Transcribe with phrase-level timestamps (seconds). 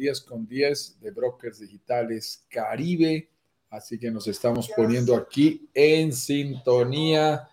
[0.00, 3.28] 10 con 10 de Brokers Digitales Caribe.
[3.68, 7.48] Así que nos estamos poniendo aquí en sintonía.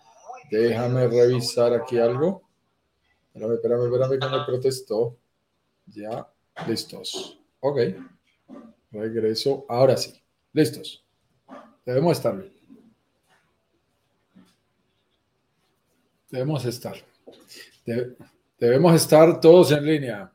[0.50, 2.42] Déjame revisar aquí algo.
[3.26, 5.16] Espérame, espérame, espérame que me protestó.
[5.86, 6.28] Ya,
[6.66, 7.38] listos.
[7.60, 7.78] Ok.
[8.90, 9.66] Regreso.
[9.68, 10.20] Ahora sí.
[10.52, 11.04] Listos.
[11.84, 12.44] Debemos estar.
[16.30, 16.96] Debemos estar.
[18.58, 20.32] debemos estar todos en línea.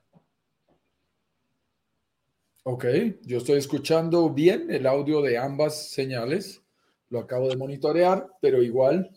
[2.66, 2.86] Ok,
[3.24, 6.64] yo estoy escuchando bien el audio de ambas señales.
[7.10, 9.12] Lo acabo de monitorear, pero igual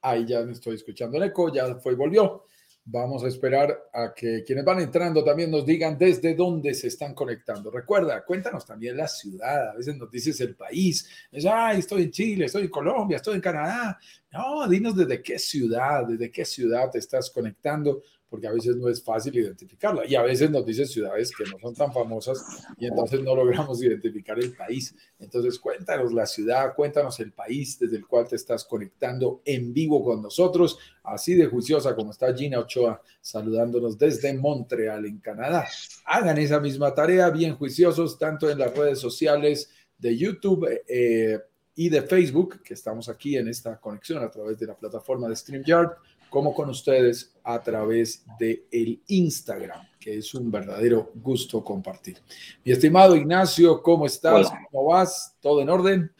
[0.00, 2.44] ahí ya me estoy escuchando el eco, ya fue y volvió.
[2.84, 7.12] Vamos a esperar a que quienes van entrando también nos digan desde dónde se están
[7.12, 7.72] conectando.
[7.72, 9.70] Recuerda, cuéntanos también la ciudad.
[9.70, 11.08] A veces nos dices el país.
[11.32, 13.98] Es, ay, estoy en Chile, estoy en Colombia, estoy en Canadá.
[14.30, 18.00] No, dinos desde qué ciudad, desde qué ciudad te estás conectando
[18.32, 20.06] porque a veces no es fácil identificarla.
[20.08, 23.82] Y a veces nos dicen ciudades que no son tan famosas y entonces no logramos
[23.82, 24.94] identificar el país.
[25.18, 30.02] Entonces cuéntanos la ciudad, cuéntanos el país desde el cual te estás conectando en vivo
[30.02, 35.68] con nosotros, así de juiciosa como está Gina Ochoa saludándonos desde Montreal, en Canadá.
[36.06, 40.66] Hagan esa misma tarea, bien juiciosos, tanto en las redes sociales de YouTube.
[40.88, 41.38] Eh,
[41.74, 45.36] y de Facebook, que estamos aquí en esta conexión a través de la plataforma de
[45.36, 45.96] StreamYard,
[46.32, 52.16] como con ustedes a través de el Instagram, que es un verdadero gusto compartir.
[52.64, 54.50] Mi estimado Ignacio, ¿cómo estás?
[54.70, 55.36] ¿Cómo vas?
[55.42, 56.10] ¿Todo en orden?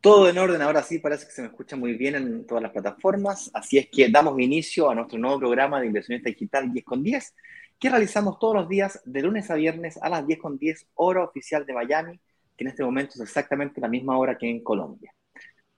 [0.00, 2.72] Todo en orden, ahora sí parece que se me escucha muy bien en todas las
[2.72, 7.02] plataformas, así es que damos inicio a nuestro nuevo programa de inversionista digital 10 con
[7.02, 7.34] 10,
[7.78, 11.22] que realizamos todos los días de lunes a viernes a las 10 con 10 hora
[11.22, 12.18] oficial de Miami,
[12.56, 15.12] que en este momento es exactamente la misma hora que en Colombia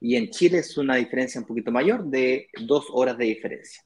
[0.01, 3.83] y en Chile es una diferencia un poquito mayor de dos horas de diferencia.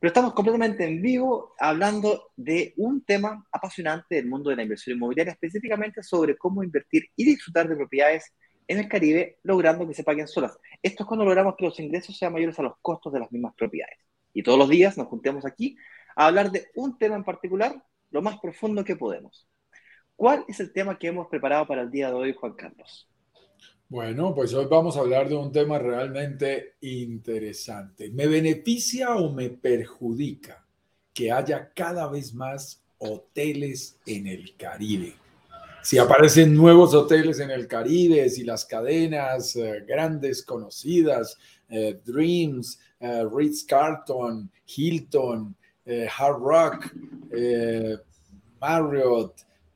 [0.00, 4.96] Pero estamos completamente en vivo hablando de un tema apasionante del mundo de la inversión
[4.96, 8.32] inmobiliaria, específicamente sobre cómo invertir y disfrutar de propiedades
[8.66, 10.58] en el Caribe, logrando que se paguen solas.
[10.82, 13.54] Esto es cuando logramos que los ingresos sean mayores a los costos de las mismas
[13.56, 13.98] propiedades.
[14.32, 15.76] Y todos los días nos juntemos aquí
[16.16, 19.48] a hablar de un tema en particular, lo más profundo que podemos.
[20.16, 23.11] ¿Cuál es el tema que hemos preparado para el día de hoy, Juan Carlos?
[23.92, 28.08] Bueno, pues hoy vamos a hablar de un tema realmente interesante.
[28.08, 30.64] ¿Me beneficia o me perjudica
[31.12, 35.14] que haya cada vez más hoteles en el Caribe?
[35.82, 41.36] Si aparecen nuevos hoteles en el Caribe, si las cadenas eh, grandes conocidas,
[41.68, 45.54] eh, Dreams, eh, Ritz Carlton, Hilton,
[46.16, 46.94] Hard Rock,
[48.58, 49.34] Marriott,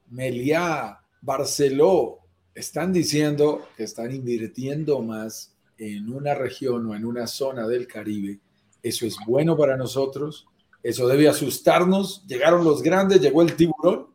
[0.09, 2.26] Meliá, Barceló,
[2.57, 8.41] están diciendo que están invirtiendo más en una región o en una zona del Caribe.
[8.83, 10.47] Eso es bueno para nosotros,
[10.83, 12.27] eso debe asustarnos.
[12.27, 14.07] Llegaron los grandes, llegó el tiburón,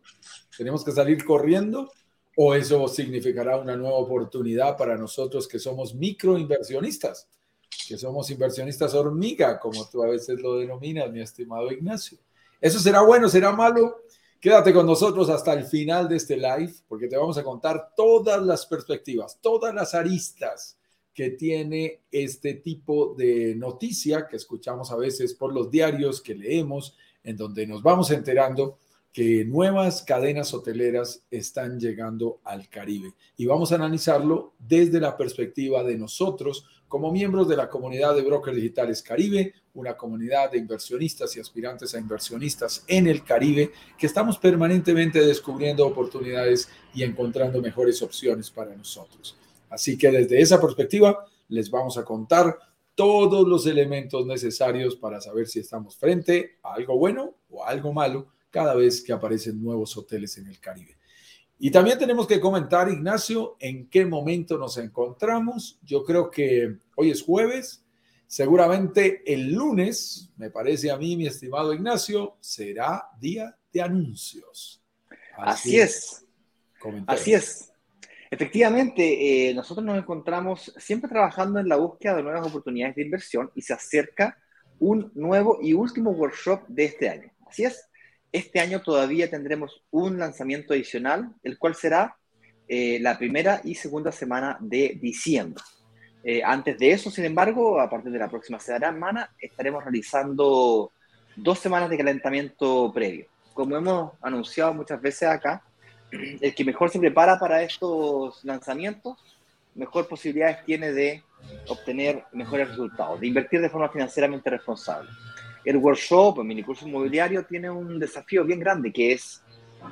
[0.57, 1.91] tenemos que salir corriendo
[2.35, 7.27] o eso significará una nueva oportunidad para nosotros que somos microinversionistas,
[7.87, 12.17] que somos inversionistas hormiga, como tú a veces lo denominas, mi estimado Ignacio.
[12.59, 13.97] ¿Eso será bueno, será malo?
[14.41, 18.41] Quédate con nosotros hasta el final de este live porque te vamos a contar todas
[18.41, 20.79] las perspectivas, todas las aristas
[21.13, 26.97] que tiene este tipo de noticia que escuchamos a veces por los diarios que leemos,
[27.23, 28.79] en donde nos vamos enterando
[29.13, 33.13] que nuevas cadenas hoteleras están llegando al Caribe.
[33.35, 38.21] Y vamos a analizarlo desde la perspectiva de nosotros como miembros de la comunidad de
[38.21, 44.07] brokers digitales Caribe, una comunidad de inversionistas y aspirantes a inversionistas en el Caribe, que
[44.07, 49.37] estamos permanentemente descubriendo oportunidades y encontrando mejores opciones para nosotros.
[49.69, 52.57] Así que desde esa perspectiva les vamos a contar
[52.95, 58.27] todos los elementos necesarios para saber si estamos frente a algo bueno o algo malo
[58.51, 60.97] cada vez que aparecen nuevos hoteles en el Caribe.
[61.57, 65.79] Y también tenemos que comentar, Ignacio, en qué momento nos encontramos.
[65.83, 67.85] Yo creo que hoy es jueves,
[68.27, 74.83] seguramente el lunes, me parece a mí, mi estimado Ignacio, será día de anuncios.
[75.37, 76.25] Así, es.
[77.07, 77.71] Así es.
[78.31, 83.51] Efectivamente, eh, nosotros nos encontramos siempre trabajando en la búsqueda de nuevas oportunidades de inversión
[83.53, 84.37] y se acerca
[84.79, 87.31] un nuevo y último workshop de este año.
[87.45, 87.87] Así es,
[88.31, 92.15] este año todavía tendremos un lanzamiento adicional, el cual será
[92.67, 95.61] eh, la primera y segunda semana de diciembre.
[96.23, 100.91] Eh, antes de eso, sin embargo, a partir de la próxima semana, estaremos realizando
[101.35, 103.25] dos semanas de calentamiento previo.
[103.53, 105.63] Como hemos anunciado muchas veces acá,
[106.11, 109.17] el que mejor se prepara para estos lanzamientos,
[109.75, 111.23] mejor posibilidades tiene de
[111.67, 115.09] obtener mejores resultados, de invertir de forma financieramente responsable
[115.63, 119.43] el workshop, el minicurso inmobiliario, tiene un desafío bien grande que es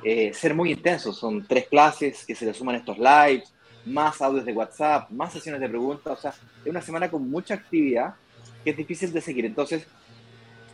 [0.04, 1.18] eh, ser muy intensos.
[1.18, 3.54] Son tres clases que se le suman estos lives,
[3.86, 6.18] más audios de WhatsApp, más sesiones de preguntas.
[6.18, 8.16] O sea, es una semana con mucha actividad
[8.64, 9.46] que es difícil de seguir.
[9.46, 9.88] Entonces,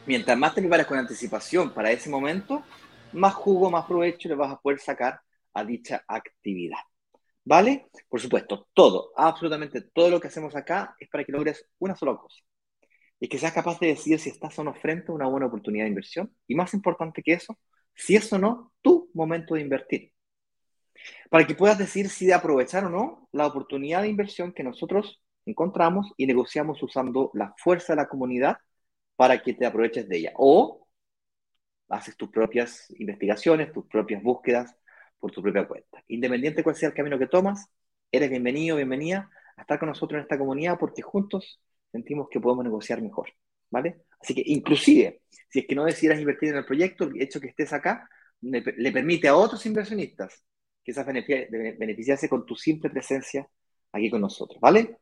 [0.05, 2.63] mientras más te prepares con anticipación para ese momento,
[3.13, 5.19] más jugo, más provecho le vas a poder sacar
[5.53, 6.79] a dicha actividad.
[7.43, 7.87] ¿Vale?
[8.09, 12.15] Por supuesto, todo, absolutamente todo lo que hacemos acá es para que logres una sola
[12.15, 12.37] cosa.
[13.19, 15.85] Y que seas capaz de decidir si estás o no frente a una buena oportunidad
[15.85, 16.35] de inversión.
[16.47, 17.57] Y más importante que eso,
[17.95, 20.11] si es o no tu momento de invertir.
[21.29, 25.21] Para que puedas decir si de aprovechar o no la oportunidad de inversión que nosotros
[25.45, 28.57] encontramos y negociamos usando la fuerza de la comunidad
[29.15, 30.33] para que te aproveches de ella.
[30.37, 30.87] O
[31.89, 34.75] haces tus propias investigaciones, tus propias búsquedas
[35.19, 36.03] por tu propia cuenta.
[36.07, 37.69] Independiente cuál sea el camino que tomas,
[38.11, 41.61] eres bienvenido, bienvenida a estar con nosotros en esta comunidad porque juntos
[41.95, 43.29] sentimos que podemos negociar mejor,
[43.71, 44.01] ¿vale?
[44.21, 47.47] Así que inclusive, si es que no decidieras invertir en el proyecto, el hecho que
[47.47, 48.09] estés acá
[48.41, 50.43] le, permite a otros inversionistas
[50.83, 53.47] quizás beneficiarse con tu simple presencia
[53.93, 54.97] aquí con nosotros, ¿vale?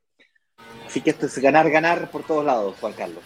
[0.86, 3.24] Así que esto es ganar, ganar por todos lados, Juan Carlos.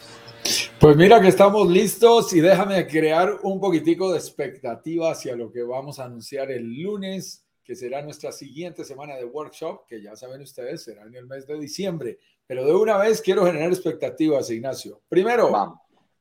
[0.79, 5.61] Pues mira que estamos listos y déjame crear un poquitico de expectativa hacia lo que
[5.61, 10.41] vamos a anunciar el lunes, que será nuestra siguiente semana de workshop, que ya saben
[10.41, 12.17] ustedes, será en el mes de diciembre.
[12.47, 15.01] Pero de una vez quiero generar expectativas, Ignacio.
[15.09, 15.51] Primero,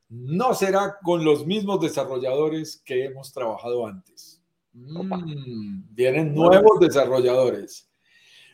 [0.08, 4.42] no será con los mismos desarrolladores que hemos trabajado antes.
[4.72, 7.88] Mm, vienen nuevos desarrolladores.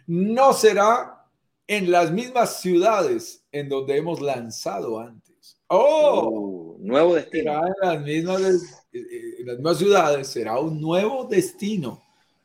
[0.07, 1.27] No será
[1.67, 5.59] en las mismas ciudades en donde hemos lanzado antes.
[5.69, 7.53] Oh, uh, nuevo destino.
[7.63, 12.03] en las, mismas, eh, eh, en las mismas ciudades, será un nuevo destino.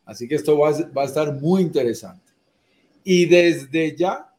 [0.07, 2.31] Así que esto va, a estar muy interesante.
[3.03, 4.33] Y desde ya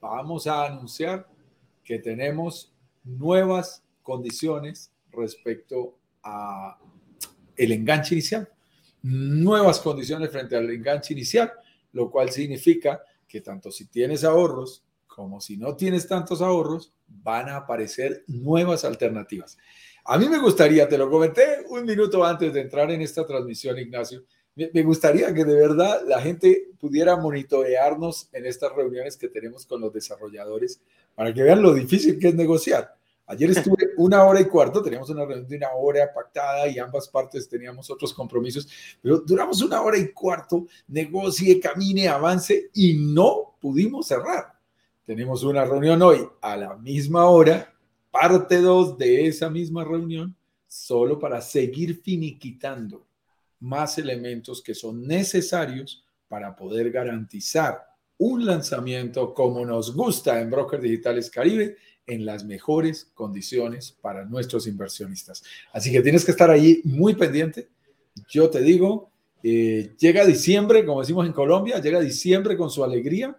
[0.00, 1.26] vamos a anunciar
[1.82, 2.72] que tenemos
[3.02, 6.78] nuevas condiciones respecto a
[7.56, 8.48] el enganche inicial.
[9.02, 11.52] Nuevas condiciones frente al enganche inicial,
[11.92, 17.48] lo cual significa que tanto si tienes ahorros como si no tienes tantos ahorros, van
[17.48, 19.58] a aparecer nuevas alternativas.
[20.04, 23.76] A mí me gustaría, te lo comenté un minuto antes de entrar en esta transmisión,
[23.78, 24.22] Ignacio,
[24.72, 29.80] me gustaría que de verdad la gente pudiera monitorearnos en estas reuniones que tenemos con
[29.80, 30.80] los desarrolladores
[31.14, 32.94] para que vean lo difícil que es negociar.
[33.26, 37.08] Ayer estuve una hora y cuarto, teníamos una reunión de una hora pactada y ambas
[37.08, 38.68] partes teníamos otros compromisos,
[39.00, 44.54] pero duramos una hora y cuarto, negocie, camine, avance y no pudimos cerrar.
[45.04, 47.72] Tenemos una reunión hoy a la misma hora,
[48.10, 50.34] parte 2 de esa misma reunión,
[50.66, 53.07] solo para seguir finiquitando
[53.60, 57.82] más elementos que son necesarios para poder garantizar
[58.18, 61.76] un lanzamiento como nos gusta en Broker Digitales Caribe
[62.06, 65.44] en las mejores condiciones para nuestros inversionistas.
[65.72, 67.68] Así que tienes que estar ahí muy pendiente.
[68.28, 69.10] Yo te digo,
[69.42, 73.38] eh, llega diciembre, como decimos en Colombia, llega diciembre con su alegría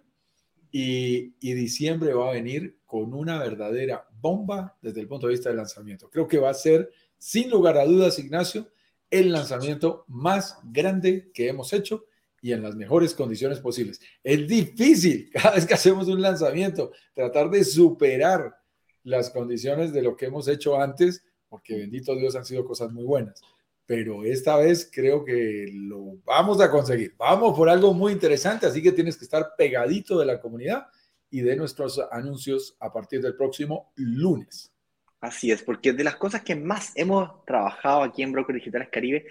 [0.70, 5.58] y, diciembre va a venir con una verdadera bomba desde el punto de vista del
[5.58, 6.08] lanzamiento.
[6.08, 8.68] Creo que va a ser, sin lugar a dudas, Ignacio,
[9.10, 12.04] el lanzamiento más grande que hemos hecho
[12.42, 14.00] y en las mejores condiciones posibles.
[14.22, 18.56] Es difícil cada vez que hacemos un lanzamiento tratar de superar
[19.02, 23.04] las condiciones de lo que hemos hecho antes, porque bendito Dios han sido cosas muy
[23.04, 23.42] buenas
[23.90, 27.16] pero esta vez creo que lo vamos a conseguir.
[27.18, 30.86] Vamos por algo muy interesante, así que tienes que estar pegadito de la comunidad
[31.28, 34.72] y de nuestros anuncios a partir del próximo lunes.
[35.20, 39.26] Así es, porque de las cosas que más hemos trabajado aquí en Broker Digitales Caribe,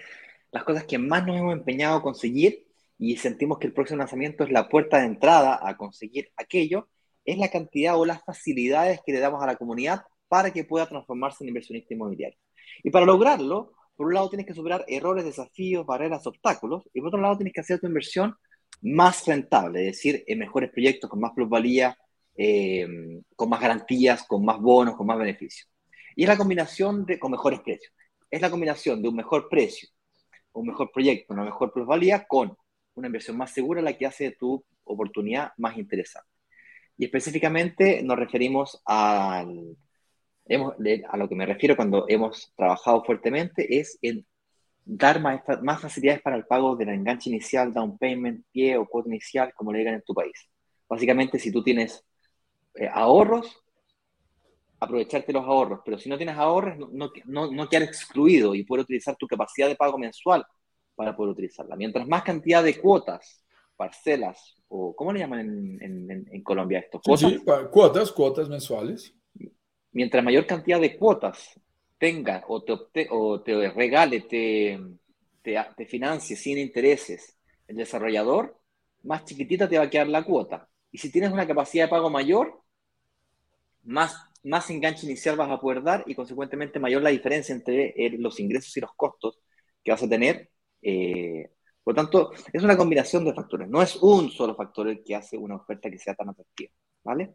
[0.52, 2.66] las cosas que más nos hemos empeñado a conseguir
[2.98, 6.88] y sentimos que el próximo lanzamiento es la puerta de entrada a conseguir aquello,
[7.24, 10.86] es la cantidad o las facilidades que le damos a la comunidad para que pueda
[10.86, 12.38] transformarse en inversionista inmobiliario.
[12.84, 17.08] Y para lograrlo, por un lado tienes que superar errores, desafíos, barreras, obstáculos, y por
[17.08, 18.34] otro lado tienes que hacer tu inversión
[18.82, 21.96] más rentable, es decir, en mejores proyectos, con más plusvalía,
[22.36, 22.86] eh,
[23.34, 25.69] con más garantías, con más bonos, con más beneficios.
[26.20, 27.94] Y es la combinación de, con mejores precios.
[28.30, 29.88] Es la combinación de un mejor precio,
[30.52, 32.54] un mejor proyecto, una mejor plusvalía, con
[32.92, 36.28] una inversión más segura, la que hace tu oportunidad más interesante.
[36.98, 39.78] Y específicamente nos referimos al
[41.08, 44.26] a lo que me refiero cuando hemos trabajado fuertemente es en
[44.84, 49.08] dar más, más facilidades para el pago del enganche inicial, down payment, pie o cuota
[49.08, 50.50] inicial, como le digan en tu país.
[50.86, 52.04] Básicamente, si tú tienes
[52.74, 53.64] eh, ahorros,
[54.80, 58.84] aprovecharte los ahorros, pero si no tienes ahorros, no, no, no quedar excluido y poder
[58.84, 60.44] utilizar tu capacidad de pago mensual
[60.94, 61.76] para poder utilizarla.
[61.76, 63.44] Mientras más cantidad de cuotas,
[63.76, 67.00] parcelas, o ¿cómo le llaman en, en, en Colombia esto?
[67.04, 67.30] ¿Cuotas?
[67.30, 69.14] Sí, cuotas, cuotas mensuales
[69.92, 71.58] mientras mayor cantidad de cuotas
[71.98, 74.80] tenga o te, o te regale, te,
[75.42, 78.58] te, te financie sin intereses el desarrollador,
[79.02, 80.68] más chiquitita te va a quedar la cuota.
[80.90, 82.62] Y si tienes una capacidad de pago mayor,
[83.84, 88.40] más, más enganche inicial vas a poder dar y consecuentemente mayor la diferencia entre los
[88.40, 89.40] ingresos y los costos
[89.82, 90.50] que vas a tener.
[90.82, 91.50] Eh,
[91.82, 95.16] por lo tanto, es una combinación de factores, no es un solo factor el que
[95.16, 96.70] hace una oferta que sea tan atractiva.
[97.02, 97.34] ¿Vale?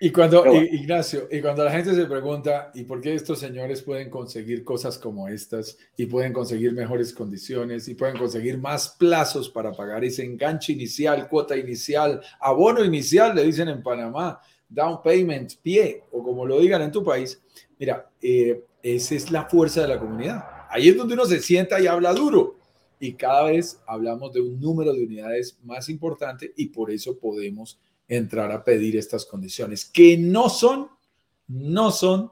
[0.00, 4.10] Y cuando, Ignacio, y cuando la gente se pregunta, ¿y por qué estos señores pueden
[4.10, 5.78] conseguir cosas como estas?
[5.96, 11.28] Y pueden conseguir mejores condiciones y pueden conseguir más plazos para pagar ese enganche inicial,
[11.28, 14.40] cuota inicial, abono inicial, le dicen en Panamá,
[14.74, 17.40] down payment, pie, o como lo digan en tu país.
[17.78, 20.44] Mira, eh, esa es la fuerza de la comunidad.
[20.70, 22.58] Ahí es donde uno se sienta y habla duro.
[22.98, 27.78] Y cada vez hablamos de un número de unidades más importante y por eso podemos
[28.08, 30.88] entrar a pedir estas condiciones que no son,
[31.48, 32.30] no son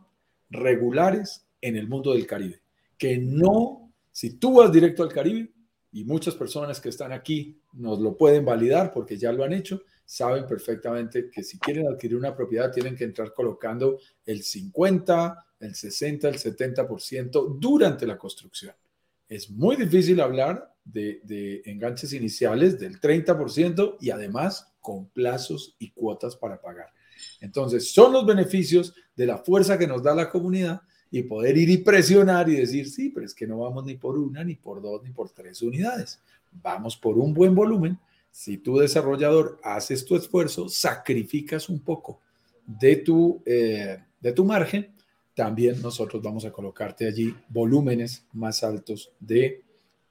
[0.50, 2.60] regulares en el mundo del Caribe.
[2.98, 5.52] Que no, si tú vas directo al Caribe,
[5.92, 9.82] y muchas personas que están aquí nos lo pueden validar porque ya lo han hecho,
[10.04, 15.74] saben perfectamente que si quieren adquirir una propiedad tienen que entrar colocando el 50, el
[15.74, 18.74] 60, el 70% durante la construcción.
[19.28, 25.92] Es muy difícil hablar de, de enganches iniciales del 30% y además con plazos y
[25.92, 26.92] cuotas para pagar.
[27.40, 31.68] Entonces, son los beneficios de la fuerza que nos da la comunidad y poder ir
[31.70, 34.80] y presionar y decir, sí, pero es que no vamos ni por una, ni por
[34.80, 36.20] dos, ni por tres unidades.
[36.50, 37.98] Vamos por un buen volumen.
[38.32, 42.20] Si tu desarrollador haces tu esfuerzo, sacrificas un poco
[42.66, 44.94] de tu, eh, de tu margen,
[45.34, 49.62] también nosotros vamos a colocarte allí volúmenes más altos de,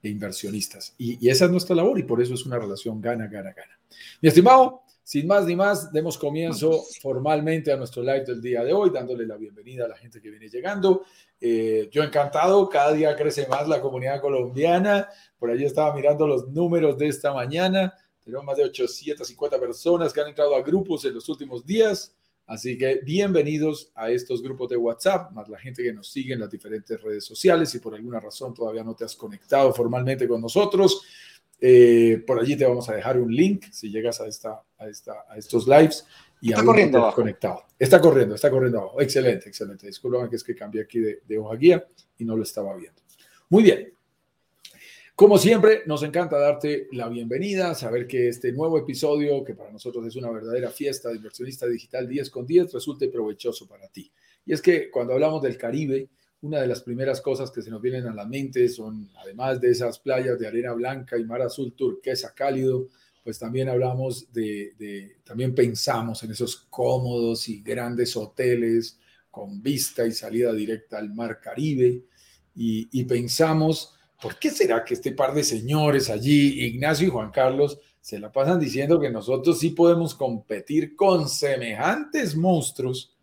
[0.03, 0.95] inversionistas.
[0.97, 3.79] Y, y esa es nuestra labor y por eso es una relación gana, gana, gana.
[4.21, 8.71] Mi estimado, sin más ni más, demos comienzo formalmente a nuestro live del día de
[8.71, 11.03] hoy, dándole la bienvenida a la gente que viene llegando.
[11.39, 15.09] Eh, yo encantado, cada día crece más la comunidad colombiana.
[15.37, 17.93] Por allí estaba mirando los números de esta mañana.
[18.23, 22.15] Tenemos más de 850 personas que han entrado a grupos en los últimos días.
[22.45, 26.39] Así que bienvenidos a estos grupos de WhatsApp, más la gente que nos sigue en
[26.41, 27.69] las diferentes redes sociales.
[27.69, 31.01] Si por alguna razón todavía no te has conectado formalmente con nosotros,
[31.59, 35.25] eh, por allí te vamos a dejar un link si llegas a, esta, a, esta,
[35.27, 36.05] a estos lives
[36.41, 37.63] y está corriendo conectado.
[37.79, 39.01] Está corriendo, está corriendo abajo.
[39.01, 39.87] Excelente, excelente.
[39.87, 41.87] Disculpa que es que cambié aquí de, de hoja guía
[42.19, 43.01] y no lo estaba viendo.
[43.49, 43.93] Muy bien.
[45.21, 50.07] Como siempre, nos encanta darte la bienvenida, saber que este nuevo episodio, que para nosotros
[50.07, 54.11] es una verdadera fiesta de inversionista digital 10 con 10, resulte provechoso para ti.
[54.43, 56.09] Y es que cuando hablamos del Caribe,
[56.41, 59.69] una de las primeras cosas que se nos vienen a la mente son, además de
[59.69, 62.87] esas playas de arena blanca y mar azul turquesa cálido,
[63.23, 68.97] pues también hablamos de, también pensamos en esos cómodos y grandes hoteles
[69.29, 72.05] con vista y salida directa al mar Caribe
[72.55, 77.31] y, y pensamos, ¿por qué será que este par de señores allí, Ignacio y Juan
[77.31, 83.15] Carlos, se la pasan diciendo que nosotros sí podemos competir con semejantes monstruos?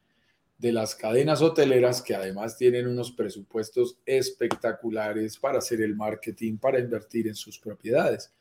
[0.59, 6.81] de las cadenas hoteleras que además tienen unos presupuestos espectaculares para hacer el marketing, para
[6.81, 8.33] invertir en sus propiedades.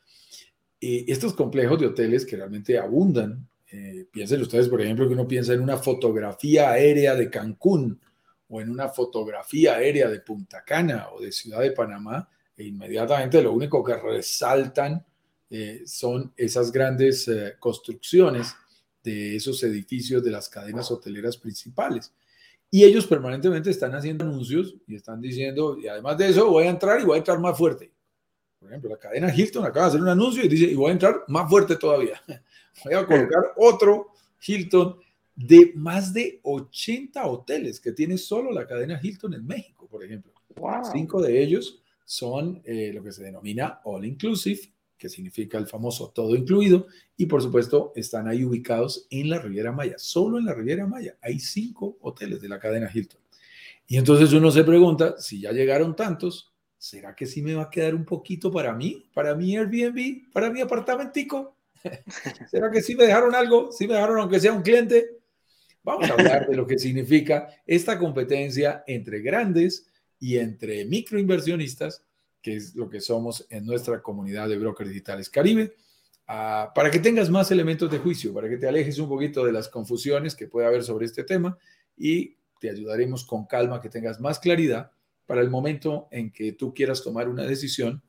[0.80, 5.28] Y estos complejos de hoteles que realmente abundan, eh, piensen ustedes, por ejemplo, que uno
[5.28, 8.00] piensa en una fotografía aérea de Cancún
[8.48, 13.40] o en una fotografía aérea de Punta Cana o de Ciudad de Panamá, e inmediatamente
[13.40, 15.04] lo único que resaltan
[15.48, 18.54] eh, son esas grandes eh, construcciones
[19.02, 22.12] de esos edificios de las cadenas hoteleras principales.
[22.68, 26.70] Y ellos permanentemente están haciendo anuncios y están diciendo, y además de eso voy a
[26.70, 27.92] entrar y voy a entrar más fuerte.
[28.58, 30.92] Por ejemplo, la cadena Hilton acaba de hacer un anuncio y dice, y voy a
[30.92, 32.20] entrar más fuerte todavía.
[32.84, 35.00] Voy a colocar otro Hilton
[35.34, 40.32] de más de 80 hoteles que tiene solo la cadena Hilton en México, por ejemplo.
[40.92, 46.10] Cinco de ellos son eh, lo que se denomina all inclusive que significa el famoso
[46.10, 49.94] todo incluido, y por supuesto están ahí ubicados en la Riviera Maya.
[49.96, 53.20] Solo en la Riviera Maya hay cinco hoteles de la cadena Hilton.
[53.86, 57.70] Y entonces uno se pregunta, si ya llegaron tantos, ¿será que sí me va a
[57.70, 61.56] quedar un poquito para mí, para mi Airbnb, para mi apartamentico?
[62.50, 63.70] ¿Será que sí me dejaron algo?
[63.70, 65.18] ¿Sí me dejaron aunque sea un cliente?
[65.84, 69.87] Vamos a hablar de lo que significa esta competencia entre grandes
[70.20, 72.04] y entre microinversionistas
[72.42, 75.74] que es lo que somos en nuestra comunidad de brokers digitales Caribe,
[76.26, 79.52] ah, para que tengas más elementos de juicio, para que te alejes un poquito de
[79.52, 81.58] las confusiones que puede haber sobre este tema
[81.96, 84.90] y te ayudaremos con calma, que tengas más claridad
[85.26, 88.02] para el momento en que tú quieras tomar una decisión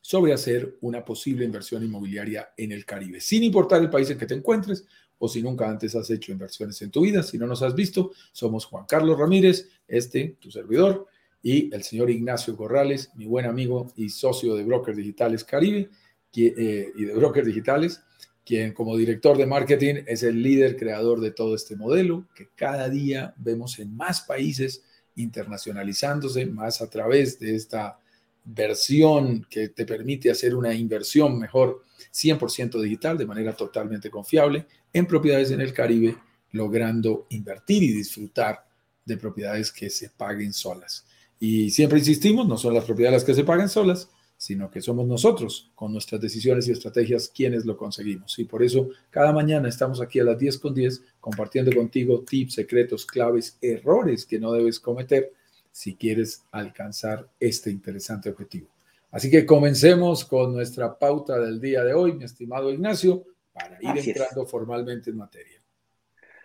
[0.00, 4.26] sobre hacer una posible inversión inmobiliaria en el Caribe, sin importar el país en que
[4.26, 4.86] te encuentres
[5.18, 7.22] o si nunca antes has hecho inversiones en tu vida.
[7.24, 11.08] Si no nos has visto, somos Juan Carlos Ramírez, este, tu servidor,
[11.42, 15.90] y el señor Ignacio Corrales, mi buen amigo y socio de Brokers Digitales Caribe
[16.36, 18.02] eh, y de Brokers Digitales,
[18.44, 22.88] quien como director de marketing es el líder creador de todo este modelo que cada
[22.88, 24.82] día vemos en más países
[25.16, 27.98] internacionalizándose, más a través de esta
[28.44, 35.06] versión que te permite hacer una inversión mejor 100% digital de manera totalmente confiable en
[35.06, 36.16] propiedades en el Caribe,
[36.52, 38.66] logrando invertir y disfrutar
[39.04, 41.04] de propiedades que se paguen solas.
[41.40, 45.06] Y siempre insistimos, no son las propiedades las que se paguen solas, sino que somos
[45.06, 48.38] nosotros, con nuestras decisiones y estrategias, quienes lo conseguimos.
[48.38, 52.54] Y por eso cada mañana estamos aquí a las 10 con 10 compartiendo contigo tips,
[52.54, 55.32] secretos, claves, errores que no debes cometer
[55.72, 58.68] si quieres alcanzar este interesante objetivo.
[59.10, 64.08] Así que comencemos con nuestra pauta del día de hoy, mi estimado Ignacio, para ir
[64.08, 65.60] entrando formalmente en materia.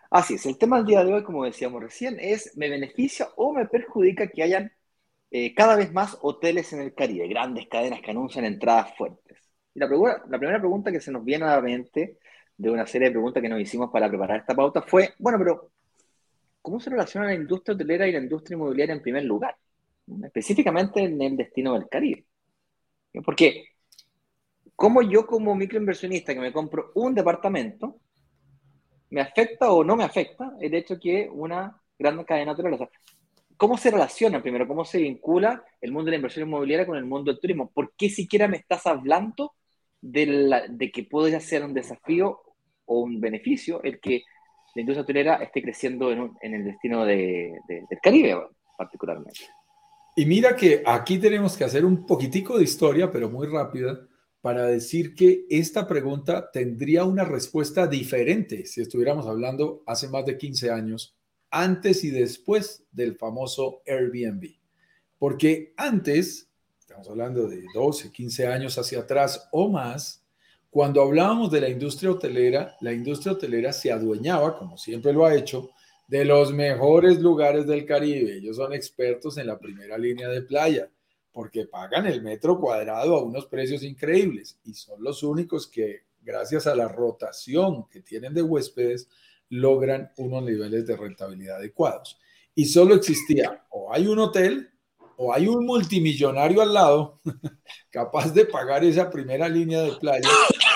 [0.09, 3.53] Así es, el tema del día de hoy, como decíamos recién, es ¿me beneficia o
[3.53, 4.71] me perjudica que hayan
[5.35, 9.35] eh, cada vez más hoteles en el Caribe, grandes cadenas que anuncian entradas fuertes.
[9.73, 12.19] Y la, primera pregunta que se nos viene a la mente
[12.55, 15.71] de una serie de preguntas que nos hicimos para preparar esta pauta fue, bueno, pero
[16.61, 19.57] ¿cómo se relaciona la industria hotelera y la industria inmobiliaria en primer lugar?
[20.23, 22.27] Específicamente en el destino del Caribe.
[23.25, 23.69] Porque,
[24.75, 27.99] ¿cómo yo como microinversionista que me compro un departamento,
[29.09, 32.87] me afecta o no me afecta el hecho que una gran cadena hotelera,
[33.57, 34.67] ¿Cómo se relaciona primero?
[34.67, 37.71] ¿Cómo se vincula el mundo de la inversión inmobiliaria con el mundo del turismo?
[37.73, 39.53] ¿Por qué siquiera me estás hablando
[40.01, 42.41] de, que puede ser un desafío
[42.85, 44.23] o un beneficio el que
[44.75, 47.53] la industria hotelera esté creciendo en, el destino del
[48.01, 48.37] Caribe
[48.77, 49.41] particularmente?
[50.15, 54.07] Y mira que aquí tenemos que hacer un poquitico de historia, pero muy rápida,
[54.41, 60.37] para decir que esta pregunta tendría una respuesta diferente si estuviéramos hablando hace más de
[60.37, 61.15] 15 años
[61.53, 64.55] antes y después del famoso Airbnb.
[65.19, 70.25] Porque antes, estamos hablando de 12, 15 años hacia atrás o más,
[70.71, 75.35] cuando hablábamos de la industria hotelera, la industria hotelera se adueñaba, como siempre lo ha
[75.35, 75.69] hecho,
[76.07, 78.37] de los mejores lugares del Caribe.
[78.37, 80.89] Ellos son expertos en la primera línea de playa,
[81.31, 86.65] porque pagan el metro cuadrado a unos precios increíbles y son los únicos que, gracias
[86.65, 89.07] a la rotación que tienen de huéspedes,
[89.49, 92.19] logran unos niveles de rentabilidad adecuados.
[92.55, 94.69] Y solo existía o hay un hotel
[95.17, 97.21] o hay un multimillonario al lado
[97.89, 100.29] capaz de pagar esa primera línea de playa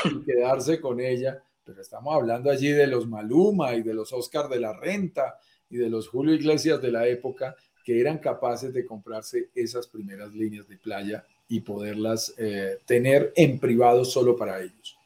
[0.05, 1.41] y quedarse con ella.
[1.63, 5.77] Pero estamos hablando allí de los Maluma y de los Oscar de la Renta y
[5.77, 10.67] de los Julio Iglesias de la época que eran capaces de comprarse esas primeras líneas
[10.67, 14.97] de playa y poderlas eh, tener en privado solo para ellos.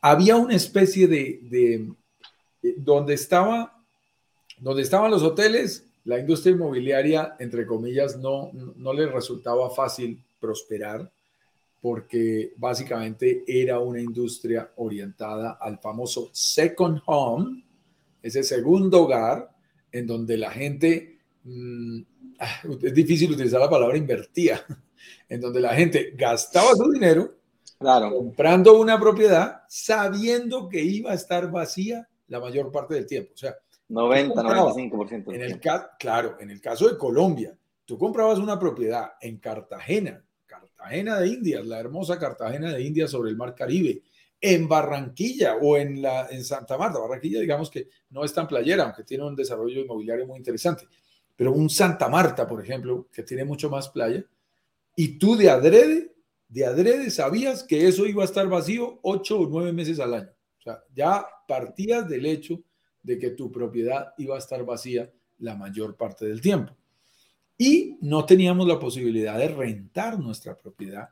[0.00, 1.88] Había una especie de,
[2.76, 3.82] donde, estaba,
[4.58, 11.10] donde estaban los hoteles, la industria inmobiliaria, entre comillas, no, no le resultaba fácil prosperar
[11.80, 17.62] porque básicamente era una industria orientada al famoso second home,
[18.22, 19.50] ese segundo hogar,
[19.92, 22.00] en donde la gente, mm,
[22.40, 24.64] ah, es difícil utilizar la palabra invertía,
[25.28, 27.38] en donde la gente gastaba su dinero
[27.78, 33.32] comprando una propiedad sabiendo que iba a estar vacía la mayor parte del tiempo.
[33.34, 33.56] O sea,
[33.88, 35.34] 90, 95%.
[35.34, 35.60] En el
[35.98, 41.66] claro, en el caso de Colombia, tú comprabas una propiedad en Cartagena, Cartagena de Indias,
[41.66, 44.02] la hermosa Cartagena de Indias sobre el Mar Caribe,
[44.40, 46.98] en Barranquilla o en, la, en Santa Marta.
[46.98, 50.86] Barranquilla, digamos que no es tan playera, aunque tiene un desarrollo inmobiliario muy interesante.
[51.34, 54.24] Pero un Santa Marta, por ejemplo, que tiene mucho más playa,
[54.94, 56.12] y tú de adrede,
[56.48, 60.30] de adrede sabías que eso iba a estar vacío ocho o nueve meses al año.
[60.58, 62.62] O sea, ya partías del hecho
[63.02, 66.76] de que tu propiedad iba a estar vacía la mayor parte del tiempo.
[67.56, 71.08] Y no teníamos la posibilidad de rentar nuestra propiedad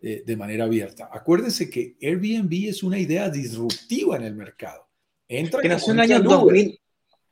[0.00, 1.08] eh, de manera abierta.
[1.10, 4.86] Acuérdense que Airbnb es una idea disruptiva en el mercado.
[5.28, 6.80] Entra que nació en el año 2000.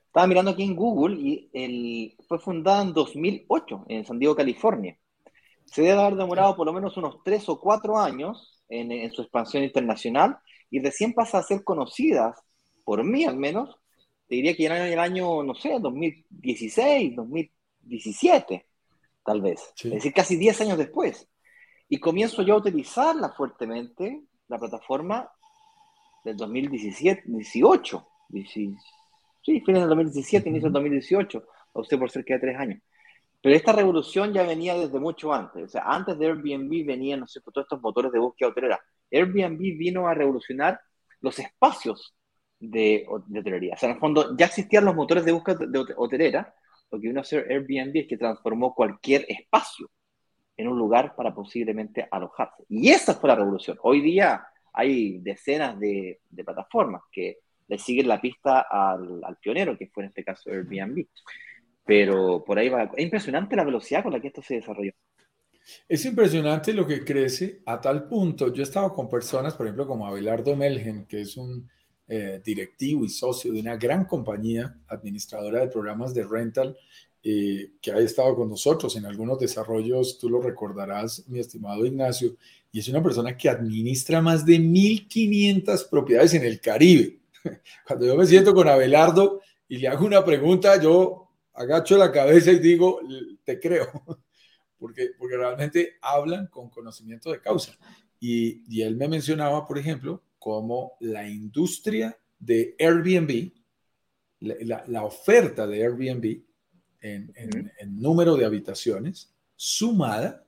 [0.07, 4.99] Estaba mirando aquí en Google y el, fue fundada en 2008 en San Diego, California.
[5.65, 9.23] Se debe haber demorado por lo menos unos tres o cuatro años en, en su
[9.23, 10.39] expansión internacional
[10.73, 12.43] y recién pasa a ser conocidas,
[12.83, 13.77] por mí al menos,
[14.27, 18.67] te diría que ya en el año, no sé, 2016, 2017,
[19.23, 19.73] tal vez.
[19.85, 21.29] Es decir, casi 10 años después.
[21.91, 25.31] Y comienzo yo a utilizarla fuertemente, la plataforma
[26.25, 28.09] del 2017, 18,
[28.47, 28.75] sí,
[29.61, 32.83] fines del 2017, inicio del 2018, a usted por cerca de tres años.
[33.43, 35.65] Pero esta revolución ya venía desde mucho antes.
[35.65, 38.81] O sea, antes de Airbnb venían, no sé, todos estos motores de búsqueda hotelera.
[39.13, 40.81] Airbnb vino a revolucionar
[41.21, 42.15] los espacios
[42.59, 43.75] de, hotelería.
[43.75, 46.55] O sea, en el fondo ya existían los motores de búsqueda de hotelera,
[46.91, 49.91] lo que vino a hacer Airbnb es que transformó cualquier espacio
[50.57, 52.65] en un lugar para posiblemente alojarse.
[52.69, 53.79] Y esa fue la revolución.
[53.83, 59.89] Hoy día hay decenas de, plataformas que le siguen la pista al, al, pionero, que
[59.89, 61.07] fue en este caso Airbnb.
[61.85, 62.85] Pero por ahí va.
[62.85, 64.93] Es impresionante la velocidad con la que esto se desarrolló.
[65.89, 68.53] Es impresionante lo que crece a tal punto.
[68.53, 71.69] Yo he estado con personas, por ejemplo, como Abelardo Melgen, que es un
[72.09, 76.77] eh, directivo y socio de una gran compañía administradora de programas de rental,
[77.23, 82.37] eh, que ha estado con nosotros en algunos desarrollos, tú lo recordarás, mi estimado Ignacio,
[82.73, 87.21] y es una persona que administra más de 1.500 propiedades en el Caribe.
[87.87, 92.51] Cuando yo me siento con Abelardo y le hago una pregunta, yo agacho la cabeza
[92.51, 93.01] y digo,
[93.45, 93.87] te creo
[94.83, 97.79] porque, porque realmente hablan con conocimiento de causa.
[98.19, 103.53] Y, y él me mencionaba, por ejemplo, cómo la industria de Airbnb,
[104.41, 106.43] la, la, oferta de Airbnb
[107.01, 110.45] en, en, número de habitaciones, sumada,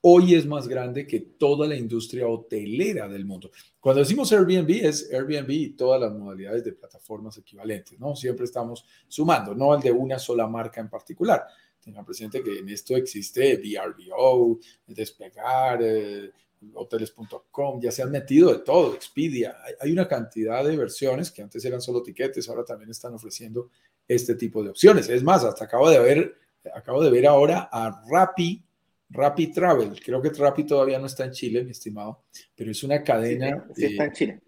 [0.00, 3.52] hoy es más grande que toda la industria hotelera del mundo.
[3.78, 8.16] Cuando decimos Airbnb, es Airbnb y todas las modalidades de plataformas equivalentes, ¿no?
[8.16, 11.46] Siempre estamos sumando, no el de una sola marca en particular
[11.88, 16.30] tengan presente que en esto existe VRBO, Despegar, eh,
[16.74, 19.56] hoteles.com, ya se han metido de todo, Expedia.
[19.80, 23.70] Hay, una cantidad de versiones que antes eran solo tiquetes, ahora también están ofreciendo
[24.06, 25.08] este tipo de opciones.
[25.08, 26.34] Es más, hasta acabo de ver,
[26.74, 28.62] acabo de ver ahora a Rappi,
[29.08, 29.98] Rappi Travel.
[30.04, 32.24] Creo que Rappi todavía no está en Chile, mi estimado,
[32.54, 33.66] pero es una cadena.
[33.74, 34.40] Sí, está en Chile.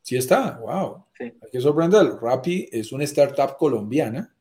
[0.00, 1.04] Sí está, wow.
[1.20, 2.18] Hay que sorprenderlo.
[2.18, 4.34] Rappi es una startup colombiana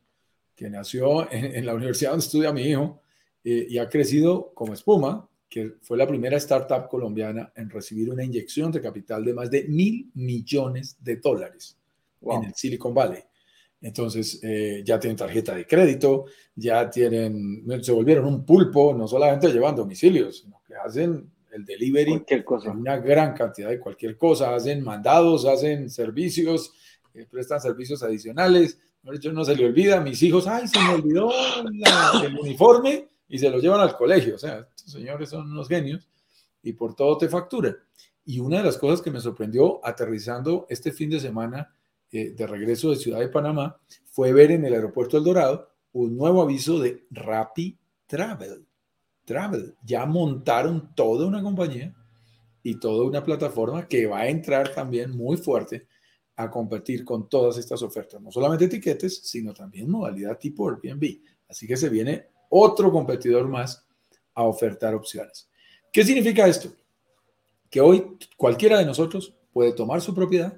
[0.56, 3.02] que nació en, la universidad donde estudia mi hijo
[3.44, 8.24] eh, y ha crecido como espuma, que fue la primera startup colombiana en recibir una
[8.24, 11.78] inyección de capital de más de mil millones de dólares
[12.22, 13.22] en el Silicon Valley.
[13.82, 19.52] Entonces, eh, ya tienen tarjeta de crédito, ya tienen, se volvieron un pulpo, no solamente
[19.52, 22.72] llevan domicilios, sino que hacen el delivery cosa.
[22.72, 26.72] una gran cantidad de cualquier cosa, hacen mandados, hacen servicios,
[27.14, 28.80] eh, prestan servicios adicionales,
[29.20, 31.32] yo no se le olvida a mis hijos, ay, se me olvidó
[32.24, 34.36] el uniforme y se lo llevan al colegio.
[34.36, 36.08] O sea, estos señores son unos genios
[36.62, 37.76] y por todo te facturan.
[38.26, 41.74] Y una de las cosas que me sorprendió aterrizando este fin de semana
[42.12, 46.16] eh, de regreso de Ciudad de Panamá fue ver en el aeropuerto El Dorado un
[46.16, 48.66] nuevo aviso de Rappi Travel.
[49.26, 49.76] Travel.
[49.84, 51.94] Ya montaron toda una compañía
[52.64, 55.88] y toda una plataforma que va a entrar también muy fuerte
[56.42, 61.20] a competir con todas estas ofertas, no solamente etiquetes, sino también modalidad tipo Airbnb.
[61.48, 63.86] Así que se viene otro competidor más
[64.34, 65.50] a ofertar opciones.
[65.92, 66.72] ¿Qué significa esto?
[67.70, 70.58] Que hoy cualquiera de nosotros puede tomar su propiedad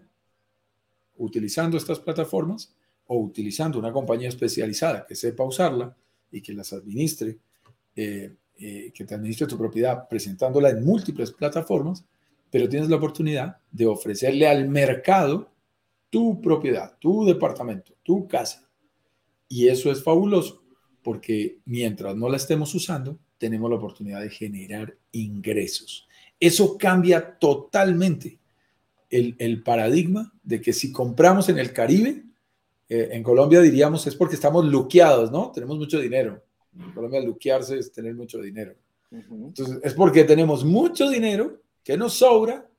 [1.18, 2.74] utilizando estas plataformas
[3.08, 5.96] o utilizando una compañía especializada que sepa usarla
[6.32, 7.38] y que las administre,
[7.96, 12.04] eh, eh, que te administre tu propiedad presentándola en múltiples plataformas,
[12.50, 15.53] pero tienes la oportunidad de ofrecerle al mercado
[16.14, 18.70] tu propiedad, tu departamento, tu casa.
[19.48, 20.62] Y eso es fabuloso
[21.02, 26.08] porque mientras no la estemos usando, tenemos la oportunidad de generar ingresos.
[26.40, 28.38] Eso cambia totalmente
[29.10, 32.24] el, paradigma de que si compramos en el Caribe,
[32.90, 35.52] eh, en Colombia diríamos es porque estamos luqueados, ¿no?
[35.52, 36.44] Tenemos mucho dinero.
[36.80, 38.76] En Colombia luquearse es tener mucho dinero.
[39.10, 42.70] Entonces, es porque tenemos mucho dinero que nos sobra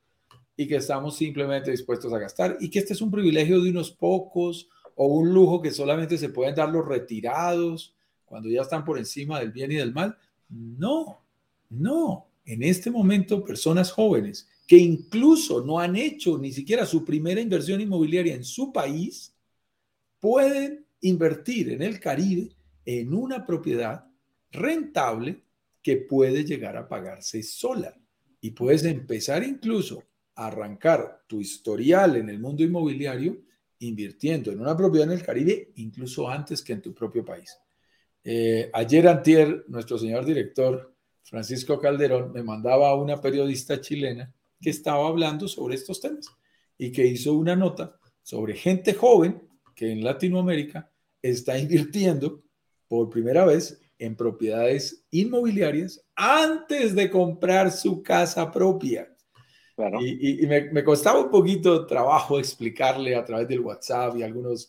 [0.56, 3.90] y que estamos simplemente dispuestos a gastar y que este es un privilegio de unos
[3.90, 8.98] pocos o un lujo que solamente se pueden dar los retirados cuando ya están por
[8.98, 10.16] encima del bien y del mal.
[10.48, 11.20] No,
[11.70, 12.26] no.
[12.44, 17.80] En este momento, personas jóvenes que incluso no han hecho ni siquiera su primera inversión
[17.80, 19.34] inmobiliaria en su país,
[20.20, 22.50] pueden invertir en el Caribe
[22.84, 24.06] en una propiedad
[24.50, 25.42] rentable
[25.82, 27.94] que puede llegar a pagarse sola.
[28.40, 30.02] Y puedes empezar incluso
[30.36, 33.38] arrancar tu historial en el mundo inmobiliario
[33.80, 37.56] invirtiendo en una propiedad en el Caribe, incluso antes que en tu propio país.
[38.22, 44.70] Eh, ayer antier, nuestro señor director Francisco Calderón me mandaba a una periodista chilena que
[44.70, 46.26] estaba hablando sobre estos temas
[46.78, 49.42] y que hizo una nota sobre gente joven
[49.74, 52.42] que en Latinoamérica está invirtiendo
[52.88, 59.13] por primera vez en propiedades inmobiliarias antes de comprar su casa propia.
[60.00, 64.68] Y, me, costaba un poquito trabajo explicarle a través del WhatsApp y algunas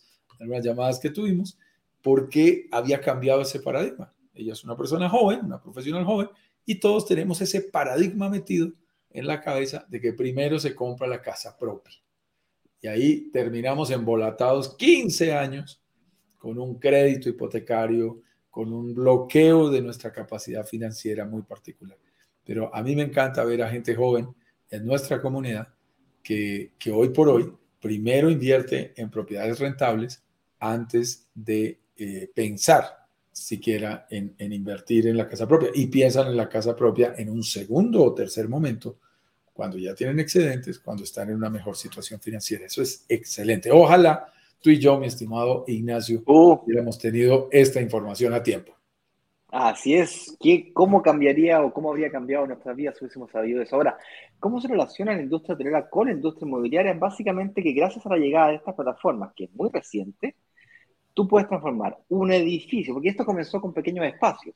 [0.64, 1.58] llamadas que tuvimos
[2.02, 4.14] por qué había cambiado ese paradigma.
[4.34, 6.30] Ella es una persona joven, una profesional joven,
[6.66, 8.72] y todos tenemos ese paradigma metido
[9.12, 11.94] en la cabeza de que primero se compra la casa propia.
[12.82, 15.82] Y ahí terminamos embolatados 15 años
[16.38, 21.98] con un crédito hipotecario, con un bloqueo de nuestra capacidad financiera muy particular.
[22.44, 24.28] Pero a mí me encanta ver a gente joven
[24.76, 25.68] en nuestra comunidad
[26.22, 30.24] que, que hoy por hoy primero invierte en propiedades rentables
[30.60, 36.38] antes de eh, pensar siquiera en, en, invertir en la casa propia y piensan en
[36.38, 39.00] la casa propia en un segundo o tercer momento
[39.54, 42.66] cuando ya tienen excedentes, cuando están en una mejor situación financiera.
[42.66, 43.72] Eso es excelente.
[43.72, 46.60] Ojalá tú y yo, mi estimado Ignacio, uh.
[46.64, 48.75] hubiéramos tenido esta información a tiempo.
[49.58, 50.36] Así es.
[50.42, 53.78] ¿Qué, ¿Cómo cambiaría o cómo habría cambiado nuestra vida si hubiésemos sabido eso?
[53.78, 53.98] Ahora,
[54.38, 56.94] ¿cómo se relaciona la industria hotelera con la industria inmobiliaria?
[56.96, 60.36] Básicamente que gracias a la llegada de estas plataformas, que es muy reciente,
[61.14, 64.54] tú puedes transformar un edificio, porque esto comenzó con pequeños espacios,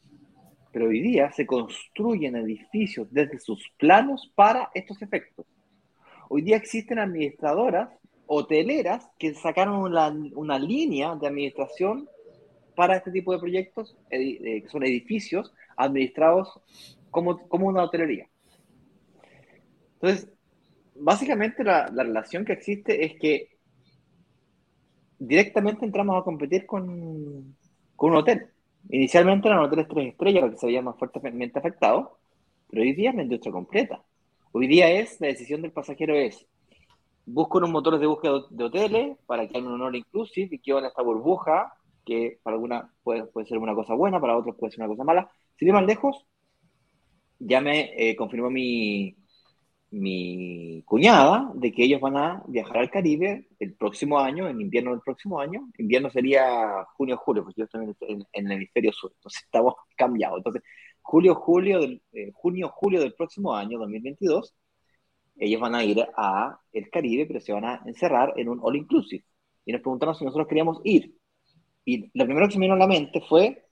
[0.74, 5.46] pero hoy día se construyen edificios desde sus planos para estos efectos.
[6.28, 7.90] Hoy día existen administradoras
[8.28, 12.10] hoteleras que sacaron una, una línea de administración
[12.80, 16.62] para este tipo de proyectos, eh, que son edificios administrados
[17.12, 18.30] como, como una hotelería.
[19.96, 20.32] Entonces,
[20.96, 23.58] básicamente la, la, relación que existe es que
[25.18, 27.54] directamente entramos a competir con,
[27.98, 28.48] con un hotel.
[28.88, 32.12] Inicialmente eran hoteles tres estrellas porque se veían más fuertemente afectados,
[32.70, 34.02] pero hoy día es la industria completa.
[34.54, 36.48] Hoy día es, la decisión del pasajero es,
[37.26, 40.72] busco unos motores de búsqueda de hoteles para que haya un honor inclusive y que
[40.72, 41.74] en esta burbuja
[42.06, 45.04] que para alguna puede, puede ser una cosa buena, para otros puede ser una cosa
[45.04, 45.32] mala.
[45.58, 46.26] Si de más lejos,
[47.40, 49.16] ya me eh, confirmó mi,
[49.92, 54.92] mi cuñada de que ellos van a viajar al Caribe el próximo año, en invierno
[54.92, 55.70] del próximo año.
[55.78, 57.96] Invierno sería junio, julio, porque yo estoy
[58.34, 60.38] en, el hemisferio sur, entonces estamos cambiados.
[60.38, 60.64] Entonces,
[61.02, 64.54] julio, julio del, eh, junio, julio del próximo año, 2022,
[65.38, 68.76] ellos van a ir a el Caribe, pero se van a encerrar en un all
[68.76, 69.24] inclusive.
[69.66, 71.16] Y nos preguntaron si nosotros queríamos ir.
[71.90, 73.66] Y lo primero que se me vino a la mente fue,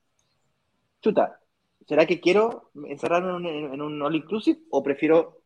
[0.99, 1.39] chuta,
[1.87, 5.43] ¿será que quiero encerrarme en un, all inclusive o prefiero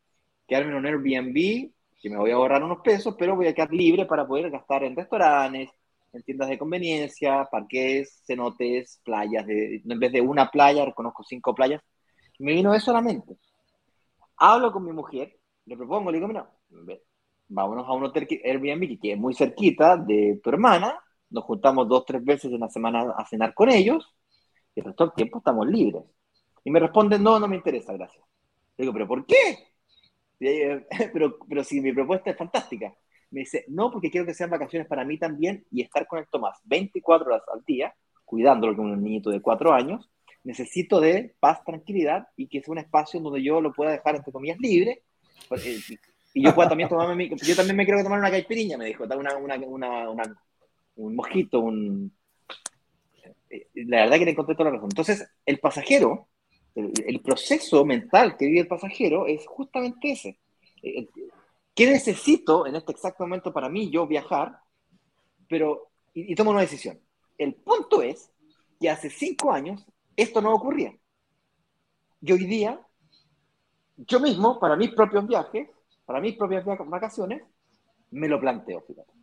[0.47, 1.69] quedarme en un Airbnb,
[2.01, 4.85] que me voy a ahorrar unos pesos, pero voy a quedar libre para poder gastar
[4.85, 5.69] en restaurantes,
[6.13, 9.45] en tiendas de conveniencia, parques, cenotes, playas.
[9.45, 11.81] De, en vez de una playa, reconozco cinco playas.
[12.39, 13.35] me vino eso a la mente.
[14.37, 16.49] Hablo con mi mujer, le propongo, le digo, mira,
[17.49, 20.97] vámonos a un hotel Airbnb que es muy cerquita de tu hermana,
[21.31, 24.13] nos juntamos dos, tres veces en la semana a cenar con ellos
[24.75, 26.03] y el resto del tiempo estamos libres.
[26.63, 28.23] Y me responden, no, no me interesa, gracias.
[28.77, 29.67] digo, ¿pero por qué?
[31.13, 32.91] Pero, pero si mi propuesta es fantástica.
[33.29, 36.27] Me dice, no, porque quiero que sean vacaciones para mí también y estar con el
[36.27, 37.93] Tomás 24 horas al día,
[38.25, 40.09] cuidándolo como un niñito de cuatro años.
[40.43, 44.31] Necesito de paz, tranquilidad y que sea un espacio donde yo lo pueda dejar, entre
[44.31, 45.03] comillas, libre.
[45.51, 45.79] Eh,
[46.33, 49.03] y yo pueda también tomarme mi, Yo también me quiero tomar una caipiriña, me dijo,
[49.03, 50.23] una, una, una, una
[50.95, 52.11] un mosquito, un...
[53.49, 54.89] Eh, la verdad que le encontré toda la razón.
[54.91, 56.29] Entonces, el pasajero,
[56.75, 60.39] el, proceso mental que vive el pasajero es justamente ese.
[60.81, 61.07] Eh,
[61.75, 64.59] ¿Qué necesito en este exacto momento para mí yo viajar?
[65.47, 66.99] Pero, y, tomo una decisión.
[67.37, 68.31] El punto es
[68.79, 70.93] que hace cinco años esto no ocurría.
[72.21, 72.79] Y hoy día,
[73.97, 75.69] yo mismo, para mis propios viajes,
[76.05, 77.43] para mis propias vacaciones,
[78.11, 79.20] me lo planteo, fíjate.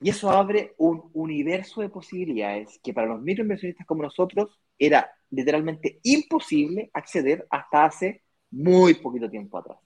[0.00, 5.98] Y eso abre un universo de posibilidades que para los microinversionistas como nosotros era literalmente
[6.04, 9.78] imposible acceder hasta hace muy poquito tiempo atrás.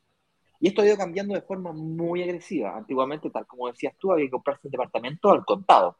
[0.60, 2.76] Y esto ha ido cambiando de forma muy agresiva.
[2.76, 5.98] Antiguamente, tal como decías tú, había que comprarse un departamento al contado.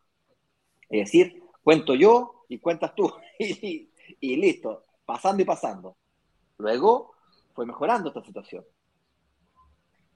[0.88, 3.12] Es decir, cuento yo y cuentas tú.
[3.38, 5.96] y, y listo, pasando y pasando.
[6.58, 7.14] Luego
[7.54, 8.64] fue mejorando esta situación.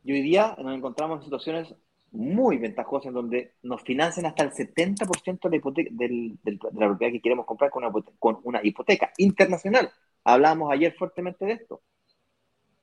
[0.05, 1.75] Y hoy día nos encontramos en situaciones
[2.17, 6.87] muy ventajosa en donde nos financian hasta el 70% de la, hipoteca, del, de la
[6.89, 9.91] propiedad que queremos comprar con una, con una hipoteca internacional.
[10.25, 11.83] Hablábamos ayer fuertemente de esto,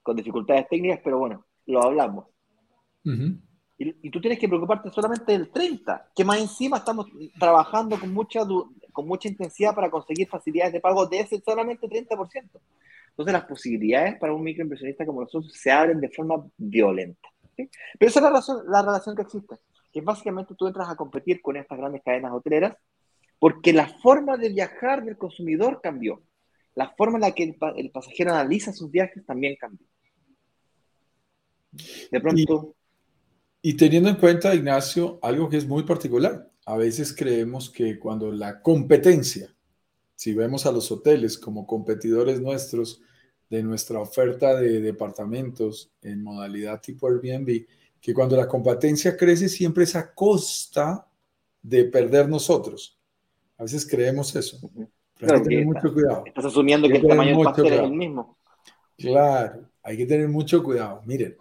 [0.02, 2.28] con dificultades técnicas, pero bueno, lo hablamos.
[3.04, 3.38] y,
[3.78, 7.08] y, tú tienes que preocuparte solamente del 30%, que más encima estamos
[7.40, 8.42] trabajando con mucha,
[8.92, 12.62] con mucha intensidad para conseguir facilidades de pago de ese solamente 30%.
[13.10, 17.33] Entonces las posibilidades para un microinversionista como nosotros se abren de forma violenta.
[17.56, 17.72] Pero
[18.10, 19.56] esa es la, razón, la relación que existe,
[19.92, 22.76] que básicamente tú entras a competir con estas grandes cadenas hoteleras
[23.44, 26.24] porque la forma de viajar del consumidor cambió.
[26.76, 29.86] La forma en la que el, pasajero analiza sus viajes también cambió.
[32.10, 32.74] De pronto...
[33.62, 36.50] Y, y teniendo en cuenta, Ignacio, algo que es muy particular.
[36.66, 39.54] A veces creemos que cuando la competencia,
[40.16, 43.02] si vemos a los hoteles como competidores nuestros,
[43.54, 47.68] de nuestra oferta de departamentos en modalidad tipo Airbnb,
[48.02, 51.08] que cuando la competencia crece siempre es a costa
[51.62, 52.98] de perder nosotros.
[53.60, 54.60] A veces creemos eso.
[55.22, 56.24] hay que tener mucho cuidado.
[56.26, 58.40] Estás asumiendo que, el tamaño del pastel es el mismo.
[58.98, 61.04] Claro, hay que tener mucho cuidado.
[61.06, 61.38] Miren,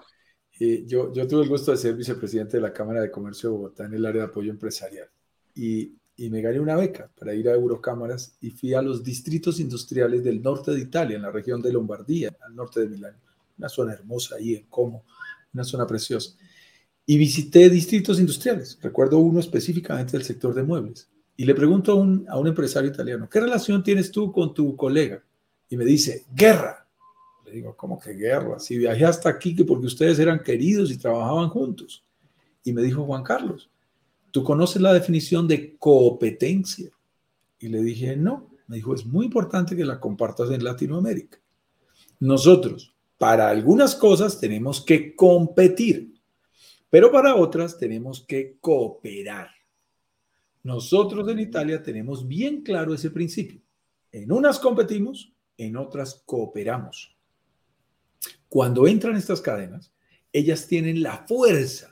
[0.61, 3.57] eh, yo, yo tuve el gusto de ser vicepresidente de la Cámara de Comercio de
[3.57, 5.09] Bogotá en el área de apoyo empresarial
[5.55, 9.59] y, y me gané una beca para ir a Eurocámaras y fui a los distritos
[9.59, 13.17] industriales del norte de Italia, en la región de Lombardía, al norte de Milán.
[13.59, 15.05] Una zona hermosa ahí en Como,
[15.53, 16.37] una zona preciosa.
[17.05, 18.79] Y visité distritos industriales.
[18.81, 21.11] Recuerdo uno específicamente del sector de muebles.
[21.37, 24.77] Y le pregunto a un, a un empresario italiano, ¿qué relación tienes tú con tu
[24.77, 25.25] colega?
[25.69, 26.83] Y me dice, guerra
[27.53, 28.59] digo, ¿cómo que guerra?
[28.59, 32.03] Si viajé hasta aquí que porque ustedes eran queridos y trabajaban juntos.
[32.65, 33.71] Y me dijo Juan Carlos,
[34.33, 36.91] ¿tú conoces la definición de competencia?
[37.61, 38.51] Y le dije, no.
[38.67, 41.39] Me dijo, es muy importante que la compartas en Latinoamérica.
[42.19, 46.21] Nosotros, para algunas cosas tenemos que competir,
[46.91, 49.51] pero para otras tenemos que cooperar.
[50.63, 53.61] Nosotros en Italia tenemos bien claro ese principio.
[54.11, 57.17] En unas competimos, en otras cooperamos.
[58.49, 59.93] Cuando entran estas cadenas,
[60.33, 61.92] ellas tienen la fuerza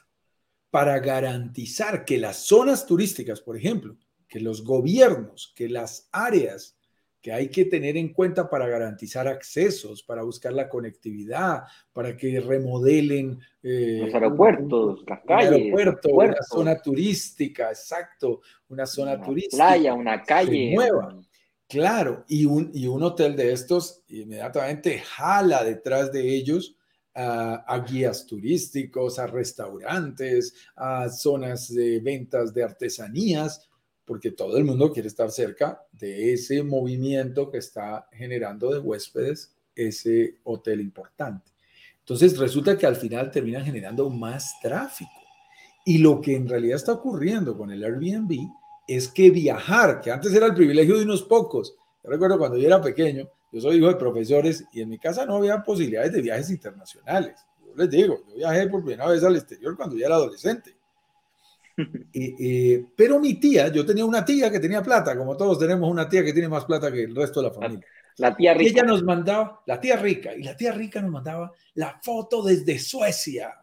[0.71, 3.97] para garantizar que las zonas turísticas, por ejemplo,
[4.29, 6.77] que los gobiernos, que las áreas
[7.21, 12.41] que hay que tener en cuenta para garantizar accesos, para buscar la conectividad, para que
[12.41, 15.73] remodelen eh, los aeropuertos, las calles,
[16.05, 20.75] una zona turística, exacto, una zona una turística, playa, una calle.
[20.75, 21.21] nueva.
[21.69, 26.75] Claro, y un, y un hotel de estos inmediatamente jala detrás de ellos
[27.15, 33.69] a, guías turísticos, a restaurantes, a zonas de ventas de artesanías,
[34.05, 39.55] porque todo el mundo quiere estar cerca de ese movimiento que está generando de huéspedes
[39.75, 41.53] ese hotel importante.
[42.01, 45.11] Entonces resulta que al final termina generando más tráfico.
[45.85, 48.49] Y lo que en realidad está ocurriendo con el Airbnb
[48.87, 51.77] es que viajar, que antes era el privilegio de unos pocos.
[52.03, 55.27] Yo recuerdo cuando yo era pequeño, yo soy hijo de profesores y en mi casa
[55.27, 57.35] no había posibilidades de viajes internacionales.
[57.67, 60.77] Yo les digo, yo viajé por primera vez al exterior cuando yo era adolescente.
[62.97, 66.25] pero mi tía, yo tenía una tía que tenía plata, como todos tenemos una tía
[66.25, 67.87] que tiene más plata que el resto de la familia.
[68.17, 68.65] La, tía rica.
[68.65, 72.43] Y ella nos mandaba, la tía rica, y la tía rica nos mandaba la foto
[72.43, 73.55] desde Suecia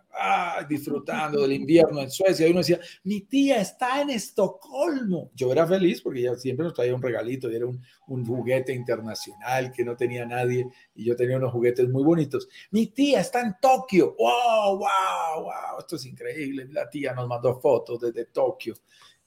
[0.68, 2.48] disfrutando del invierno en Suecia.
[2.48, 5.32] Y uno decía, mi tía está en Estocolmo.
[5.36, 8.74] Yo era feliz porque ella siempre nos traía un regalito y era un, un juguete
[8.74, 12.48] internacional que no tenía nadie y yo tenía unos juguetes muy bonitos.
[12.72, 14.16] Mi tía está en Tokio.
[14.18, 15.80] ¡Wow, wow, wow!
[15.80, 16.68] Esto es increíble.
[16.72, 18.76] La tía nos mandó fotos desde Tokio.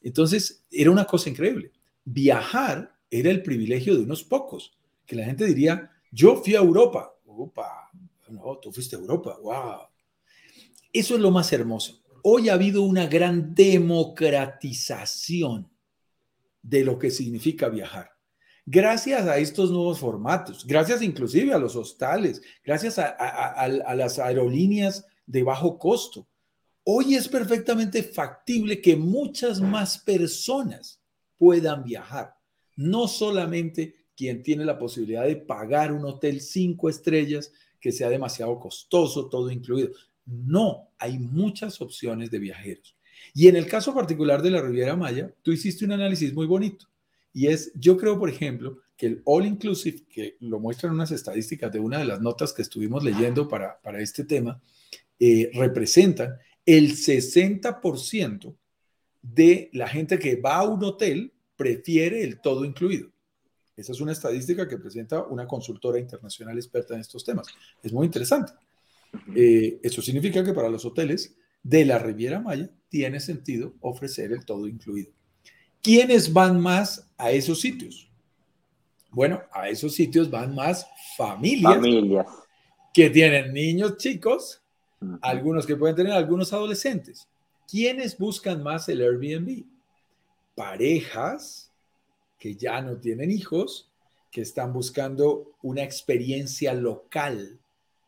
[0.02, 1.72] Entonces, era una cosa increíble.
[2.04, 7.14] Viajar era el privilegio de unos pocos, que la gente diría, yo fui a Europa.
[7.26, 7.90] Opa,
[8.28, 9.38] no, tú fuiste a Europa.
[9.42, 9.89] ¡Wow!
[10.92, 12.02] Eso es lo más hermoso.
[12.22, 15.70] Hoy ha habido una gran democratización
[16.62, 18.10] de lo que significa viajar.
[18.66, 25.42] Gracias a estos nuevos formatos, gracias inclusive a los hostales, gracias a, las aerolíneas de
[25.42, 26.26] bajo costo.
[26.84, 31.02] Hoy es perfectamente factible que muchas más personas
[31.38, 32.34] puedan viajar,
[32.76, 38.58] no solamente quien tiene la posibilidad de pagar un hotel cinco estrellas que sea demasiado
[38.60, 39.90] costoso, todo incluido,
[40.26, 42.96] no, hay muchas opciones de viajeros.
[43.34, 46.86] Y en el caso particular de la Riviera Maya, tú hiciste un análisis muy bonito.
[47.32, 51.72] Y es, yo creo, por ejemplo, que el All Inclusive, que lo muestran unas estadísticas
[51.72, 54.60] de una de las notas que estuvimos leyendo para, para este tema,
[55.18, 58.54] eh, representan el 60%
[59.22, 63.10] de la gente que va a un hotel prefiere el todo incluido.
[63.76, 67.46] Esa es una estadística que presenta una consultora internacional experta en estos temas.
[67.82, 68.52] Es muy interesante.
[69.34, 74.44] Eh, eso significa que para los hoteles de la Riviera Maya tiene sentido ofrecer el
[74.44, 75.10] todo incluido.
[75.82, 78.10] ¿Quiénes van más a esos sitios?
[79.10, 82.26] Bueno, a esos sitios van más familias, familias.
[82.92, 84.62] que tienen niños chicos,
[85.22, 87.26] algunos que pueden tener algunos adolescentes.
[87.68, 89.64] ¿Quiénes buscan más el Airbnb?
[90.54, 91.70] Parejas
[92.38, 93.90] que ya no tienen hijos,
[94.30, 97.58] que están buscando una experiencia local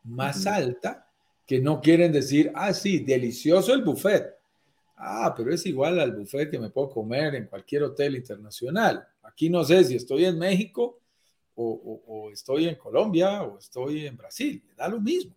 [0.03, 1.07] más alta
[1.45, 4.33] que no quieren decir, ah, sí, delicioso el buffet.
[4.95, 9.05] Ah, pero es igual al buffet que me puedo comer en cualquier hotel internacional.
[9.23, 10.99] Aquí no sé si estoy en México
[11.55, 14.63] o, estoy en Colombia o estoy en Brasil.
[14.75, 15.35] da lo mismo.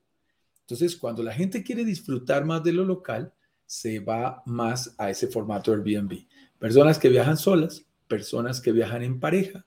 [0.60, 3.32] Entonces, cuando la gente quiere disfrutar más de lo local,
[3.66, 6.26] se va más a ese formato Airbnb.
[6.58, 9.66] Personas que viajan solas, personas que viajan en pareja,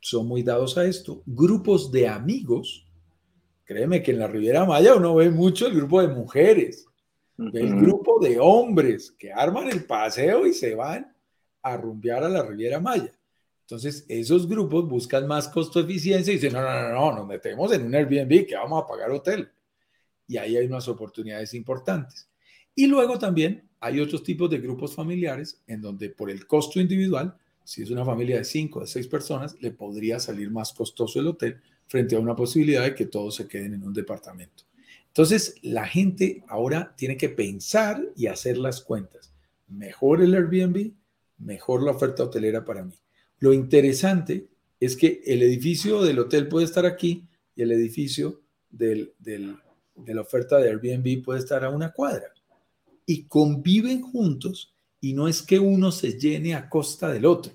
[0.00, 1.22] son muy dados a esto.
[1.26, 2.86] Grupos de amigos
[3.64, 6.86] Créeme que en la Riviera Maya uno ve mucho el grupo de mujeres,
[7.38, 11.12] el grupo de hombres que arman el paseo y se van
[11.62, 13.12] a rumbear a la Riviera Maya.
[13.62, 17.72] Entonces, esos grupos buscan más costo eficiencia y dicen, no, no, no, no, nos metemos
[17.72, 19.48] en un Airbnb que vamos a pagar hotel.
[20.28, 22.28] Y ahí hay unas oportunidades importantes.
[22.74, 27.34] Y luego también hay otros tipos de grupos familiares en donde por el costo individual,
[27.64, 31.28] si es una familia de cinco, de seis personas, le podría salir más costoso el
[31.28, 34.64] hotel frente a una posibilidad de que todos se queden en un departamento.
[35.08, 39.32] Entonces, la gente ahora tiene que pensar y hacer las cuentas.
[39.68, 40.92] Mejor el Airbnb,
[41.38, 42.94] mejor la oferta hotelera para mí.
[43.38, 44.48] Lo interesante
[44.80, 47.24] es que el edificio del hotel puede estar aquí
[47.54, 49.12] y el edificio de
[50.06, 52.32] la oferta de Airbnb puede estar a una cuadra.
[53.06, 57.52] Y conviven juntos y no es que uno se llene a costa del otro,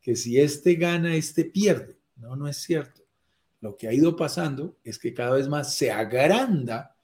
[0.00, 1.96] que si este gana, este pierde.
[2.16, 2.99] No, no es cierto.
[3.60, 6.94] Lo que ha ido pasando es que cada vez más se agranda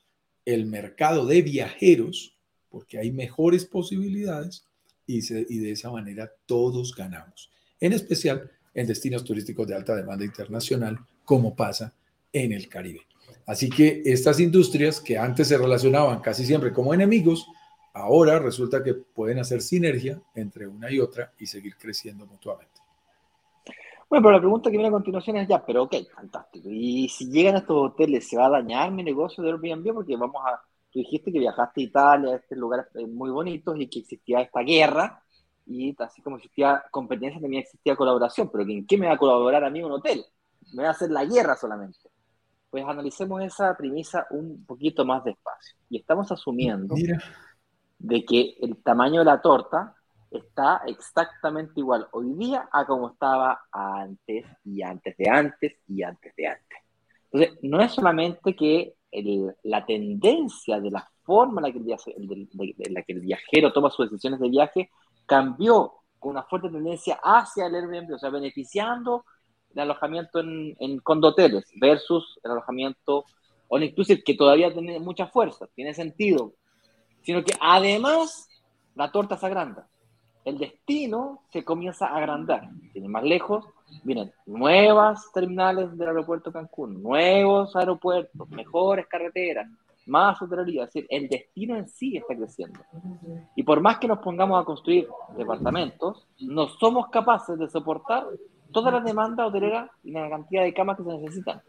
[0.45, 2.37] el mercado de viajeros
[2.69, 4.65] porque hay mejores posibilidades
[5.07, 7.51] y, de esa manera todos ganamos
[7.81, 11.95] en especial en destinos turísticos de alta demanda internacional, como pasa
[12.33, 13.01] en el Caribe.
[13.47, 17.47] Así que estas industrias que antes se relacionaban casi siempre como enemigos,
[17.95, 22.86] ahora resulta que pueden hacer sinergia entre una y otra y seguir creciendo mutuamente.
[24.09, 26.69] Bueno, pero la pregunta que viene a continuación es ya, pero ok, fantástico.
[26.71, 29.93] Y si llegan a estos hoteles, ¿se va a dañar mi negocio de Airbnb?
[29.95, 33.89] Porque vamos a, tú dijiste que viajaste a Italia, a estos lugares muy bonitos y
[33.89, 35.23] que existía esta guerra
[35.67, 39.65] y así como existía competencia, también existía colaboración, pero ¿en qué me va a colaborar
[39.65, 40.25] a mí un hotel?
[40.73, 42.09] Me va a hacer la guerra solamente.
[42.71, 45.77] Pues analicemos esa premisa un poquito más despacio.
[45.91, 46.95] Y estamos asumiendo
[47.99, 49.96] de que el tamaño de la torta
[50.31, 56.35] está exactamente igual hoy día a como estaba antes y antes de antes y antes
[56.37, 56.79] de antes.
[57.31, 58.95] Entonces, no es solamente que
[59.63, 62.15] la tendencia de la forma en la, que
[62.79, 64.91] en la que el viajero toma sus decisiones de viaje
[65.27, 69.25] cambió con una fuerte tendencia hacia el Airbnb, o sea, beneficiando
[69.75, 73.25] el alojamiento en, en condoteles versus el alojamiento
[73.69, 76.55] all inclusive, que todavía tiene mucha fuerza, tiene sentido,
[77.23, 78.49] sino que además
[78.95, 79.89] la torta se agranda.
[80.47, 82.71] El destino se comienza a agrandar.
[82.93, 83.65] Tiene más lejos,
[84.05, 89.69] vienen nuevas terminales del aeropuerto Cancún, nuevos aeropuertos, mejores carreteras,
[90.07, 92.79] más hotelería, es decir, el destino en sí está creciendo.
[93.57, 98.25] Y por más que nos pongamos a construir departamentos, no somos capaces de soportar
[98.71, 101.61] toda la demanda hotelera y la cantidad de camas que se necesitan.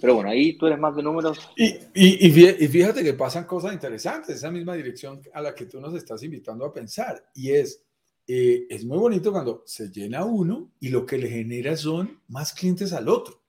[0.00, 1.38] Pero bueno, ahí tú eres más de números.
[1.56, 5.80] Y, y, y, fíjate que pasan cosas interesantes, esa misma dirección a la que tú
[5.80, 7.30] nos estás invitando a pensar.
[7.34, 7.82] Y es,
[8.26, 12.52] eh, es muy bonito cuando se llena uno y lo que le genera son más
[12.52, 13.42] clientes al otro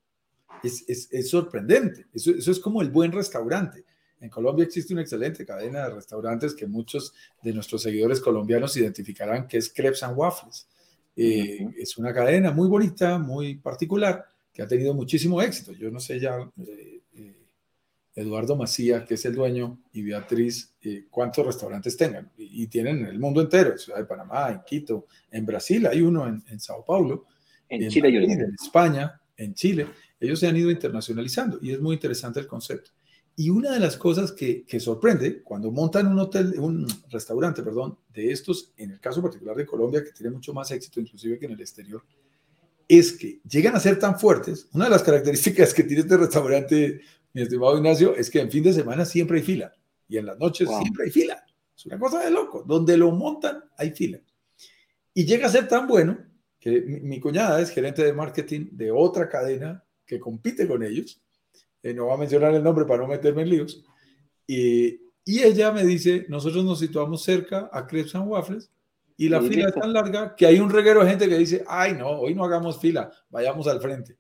[0.64, 2.08] es, sorprendente.
[2.14, 3.86] Eso, es como el buen restaurante.
[4.20, 9.48] En Colombia existe una excelente cadena de restaurantes que muchos de nuestros seguidores colombianos identificarán
[9.48, 10.68] que es Crepes and Waffles.
[11.16, 14.26] Eh, es una cadena muy bonita, muy particular,
[14.60, 15.72] que ha tenido muchísimo éxito.
[15.72, 16.38] Yo no sé ya,
[16.68, 17.48] eh, eh,
[18.14, 20.76] Eduardo Macía, que es el dueño, y Beatriz,
[21.10, 22.30] cuántos restaurantes tengan.
[22.36, 26.02] Y, tienen en el mundo entero, en Ciudad de Panamá, en Quito, en Brasil hay
[26.02, 27.28] uno, en, Sao Paulo,
[27.70, 29.88] en, Chile, en España, en Chile.
[30.20, 32.92] Ellos se han ido internacionalizando y es muy interesante el concepto.
[33.38, 38.34] Y una de las cosas que, sorprende cuando montan un hotel, un restaurante, perdón, de
[38.34, 41.54] estos, en el caso particular de Colombia, que tiene mucho más éxito inclusive que en
[41.54, 42.04] el exterior,
[42.90, 44.68] es que llegan a ser tan fuertes.
[44.74, 47.02] Una de las características que tiene este restaurante,
[47.34, 49.74] mi estimado Ignacio, es que en fin de semana siempre hay fila
[50.08, 51.46] y en las noches siempre hay fila.
[51.78, 52.64] Es una cosa de loco.
[52.68, 54.20] Donde lo montan hay fila.
[55.14, 56.18] Y llega a ser tan bueno
[56.60, 61.22] que mi, mi cuñada es gerente de marketing de otra cadena que compite con ellos,
[61.84, 63.86] eh, no voy a mencionar el nombre para no meterme en líos,
[64.48, 68.72] y, y ella me dice, nosotros nos situamos cerca a Crepes and Waffles,
[69.20, 71.92] y la fila es tan larga que hay un reguero de gente que dice, ay
[71.94, 74.18] no, hoy no hagamos fila, vayamos al frente.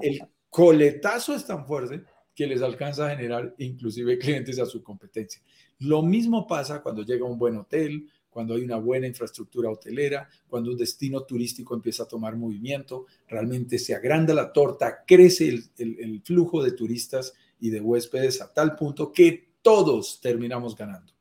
[0.00, 5.42] El coletazo es tan fuerte que les alcanza a generar inclusive clientes a su competencia.
[5.80, 10.70] Lo mismo pasa cuando llega un buen hotel, cuando hay una buena infraestructura hotelera, cuando
[10.70, 16.62] un destino turístico empieza a tomar movimiento, realmente se agranda la torta, crece el, flujo
[16.62, 21.12] de turistas y de huéspedes a tal punto que todos terminamos ganando.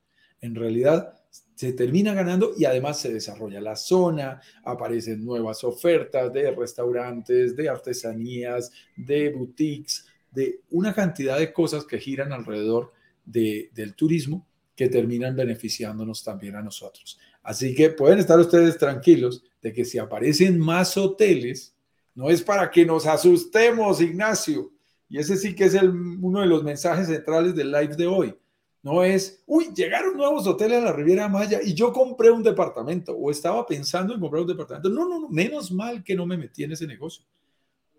[0.41, 1.16] En realidad,
[1.55, 7.67] se termina ganando y además se desarrolla la zona, aparecen nuevas ofertas de restaurantes, de
[7.67, 12.93] artesanías, de boutiques, de una cantidad de cosas que giran alrededor
[13.25, 17.17] del turismo que terminan beneficiándonos también a nosotros.
[17.41, 21.75] Así que pueden estar ustedes tranquilos de que si aparecen más hoteles,
[22.13, 24.71] no es para que nos asustemos, Ignacio.
[25.09, 28.35] Y ese sí que es el, uno de los mensajes centrales del live de hoy.
[28.83, 33.13] No es, uy, llegaron nuevos hoteles a la Riviera Maya y yo compré un departamento
[33.13, 34.89] o estaba pensando en comprar un departamento.
[34.89, 37.25] No, no, no, menos mal que no me metí en ese negocio.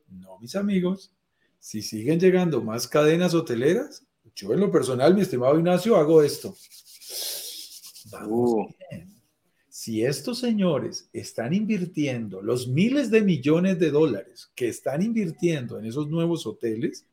[0.09, 1.13] No, mis amigos,
[1.59, 6.55] si siguen llegando más cadenas hoteleras, yo en lo personal, mi estimado Ignacio, hago esto.
[8.11, 8.69] Vamos uh.
[8.91, 9.19] bien.
[9.69, 15.87] Si estos señores están invirtiendo los miles de millones de dólares que están invirtiendo en
[15.87, 17.07] esos nuevos hoteles,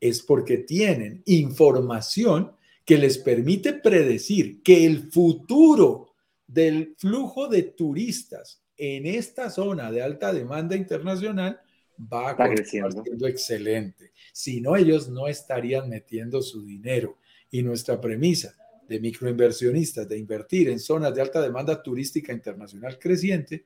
[0.00, 2.52] es porque tienen información
[2.84, 6.14] que les permite predecir que el futuro
[6.46, 11.60] del flujo de turistas en esta zona de alta demanda internacional
[11.98, 14.12] va a creciendo excelente.
[14.32, 17.18] Si no, ellos no estarían metiendo su dinero.
[17.50, 18.54] Y nuestra premisa
[18.88, 23.64] de microinversionistas de invertir en zonas de alta demanda turística internacional creciente,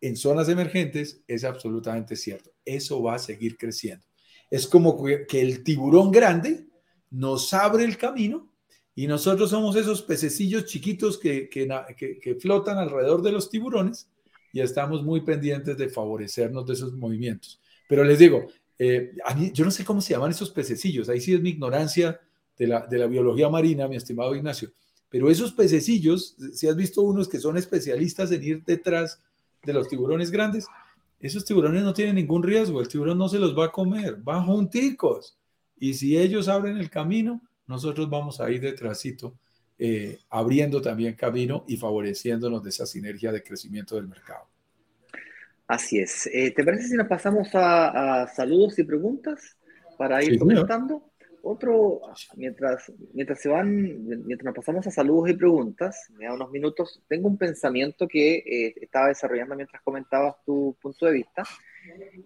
[0.00, 2.50] en zonas emergentes, es absolutamente cierto.
[2.64, 4.04] Eso va a seguir creciendo.
[4.50, 6.66] Es como que el tiburón grande
[7.14, 8.48] nos abre el camino
[8.94, 14.08] y nosotros somos esos pececillos chiquitos que, que, flotan alrededor de los tiburones
[14.52, 17.60] y estamos muy pendientes de favorecernos de esos movimientos.
[17.88, 18.46] Pero les digo,
[18.78, 19.12] eh,
[19.52, 22.20] yo no sé cómo se llaman esos pececillos, ahí sí es mi ignorancia
[22.56, 24.72] de la, de la biología marina, mi estimado Ignacio,
[25.08, 29.20] pero esos pececillos, si has visto unos que son especialistas en ir detrás
[29.62, 30.66] de los tiburones grandes,
[31.20, 34.44] esos tiburones no tienen ningún riesgo, el tiburón no se los va a comer, van
[34.44, 35.38] junticos.
[35.84, 39.38] Y si ellos abren el camino, nosotros vamos a ir detrásito,
[39.78, 44.48] eh, abriendo también camino y favoreciéndonos de esa sinergia de crecimiento del mercado.
[45.66, 46.26] Así es.
[46.32, 49.58] Eh, ¿Te parece si nos pasamos a, saludos y preguntas
[49.98, 51.12] para ir comentando?
[51.42, 52.00] Otro,
[52.34, 57.02] mientras, mientras se van, mientras nos pasamos a saludos y preguntas, me da unos minutos,
[57.08, 61.42] tengo un pensamiento que eh, estaba desarrollando mientras comentabas tu punto de vista,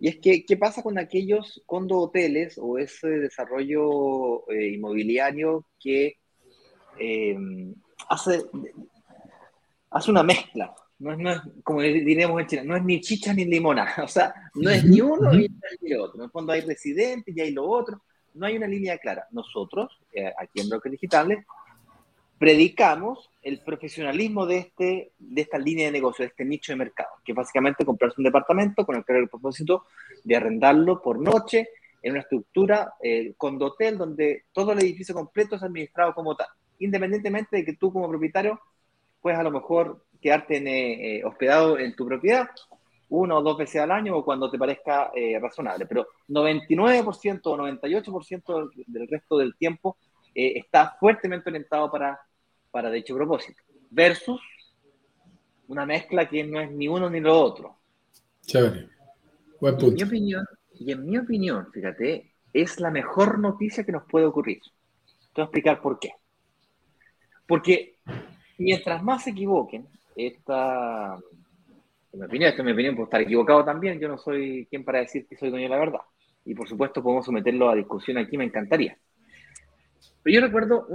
[0.01, 6.17] y es que, ¿qué pasa con aquellos condo hoteles o ese desarrollo eh, inmobiliario que
[6.99, 7.75] em,
[8.09, 8.45] hace,
[9.91, 10.75] hace una mezcla?
[10.99, 14.09] No es, no es, como diríamos en Chile, no es ni chicha ni limona, o
[14.09, 15.47] sea, no es ni uno ni
[15.83, 16.17] el otro.
[16.19, 18.03] En el fondo hay residentes y hay lo otro
[18.39, 19.27] no hay una línea clara.
[19.31, 21.45] Nosotros, eh, aquí en Brokers Digitales,
[22.39, 27.11] predicamos el profesionalismo de, este, de esta línea de negocio, de este nicho de mercado,
[27.25, 29.85] que es básicamente comprarse un departamento con el claro propósito
[30.25, 31.69] de arrendarlo por noche
[32.03, 36.49] en una estructura eh, con hotel donde todo el edificio completo es administrado como tal,
[36.79, 38.61] independientemente de que tú como propietario
[39.21, 40.57] puedes a lo mejor quedarte
[41.19, 42.49] eh, hospedado en tu propiedad
[43.11, 47.57] uno o dos veces al año o cuando te parezca eh, razonable, pero 99% o
[47.57, 49.97] 98% del, resto del tiempo
[50.35, 52.21] eh, está fuertemente orientado para,
[52.79, 53.61] para dicho propósito,
[53.91, 54.41] versus
[55.67, 57.77] una mezcla que no es ni uno ni lo otro.
[58.43, 58.89] Chévere.
[59.61, 59.87] Buen punto.
[59.89, 64.05] Y en mi opinión, y en mi opinión, fíjate, es la mejor noticia que nos
[64.05, 64.61] puede ocurrir.
[64.61, 66.13] Te voy a explicar por qué.
[67.49, 67.97] Porque
[68.59, 71.19] mientras más se equivoquen, esta,
[72.13, 74.85] en mi opinión, esto es mi opinión, puedo estar equivocado también, yo no soy quien
[74.85, 76.03] para decir que soy dueño de la verdad.
[76.45, 78.97] Y por supuesto podemos someterlo a discusión aquí, me encantaría.
[80.23, 80.87] Pero yo recuerdo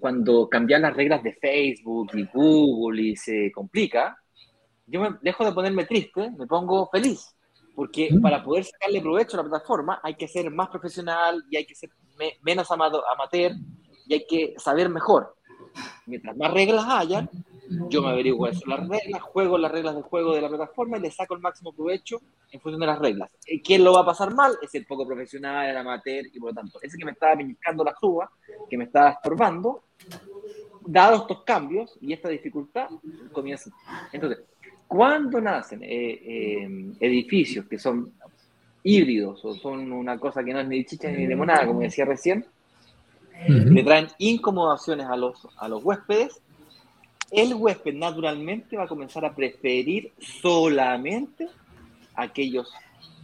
[0.00, 4.18] cuando cambian las reglas de Facebook y Google y se complica,
[4.86, 7.34] yo me dejo de ponerme triste, me pongo feliz.
[7.74, 8.20] Porque mm.
[8.20, 11.74] para poder sacarle provecho a la plataforma hay que ser más profesional y hay que
[11.74, 11.90] ser
[12.42, 13.52] menos amateur
[14.06, 15.36] y hay que saber mejor.
[16.06, 17.30] Mientras más reglas hayan,
[17.88, 20.98] yo me averiguo cuáles son las reglas, juego las reglas del juego de la plataforma
[20.98, 23.30] y le saco el máximo provecho en función de las reglas.
[23.46, 24.56] Eh, ¿Quién lo va a pasar mal?
[24.62, 27.84] Es el poco profesional, el amateur y por lo tanto, ese que me estaba pellizcando
[27.84, 28.30] la suba,
[28.68, 29.84] que me estaba estorbando,
[30.86, 32.88] dados estos cambios y esta dificultad,
[33.32, 33.70] comienza.
[34.12, 34.44] Entonces,
[34.86, 38.12] cuando nacen eh, eh, edificios que son
[38.82, 42.46] híbridos o son una cosa que no es ni chicha ni limonada, como decía recién,
[43.46, 46.42] le traen incomodaciones a los, a los huéspedes
[47.30, 51.48] el huésped naturalmente va a comenzar a preferir solamente
[52.14, 52.72] aquellos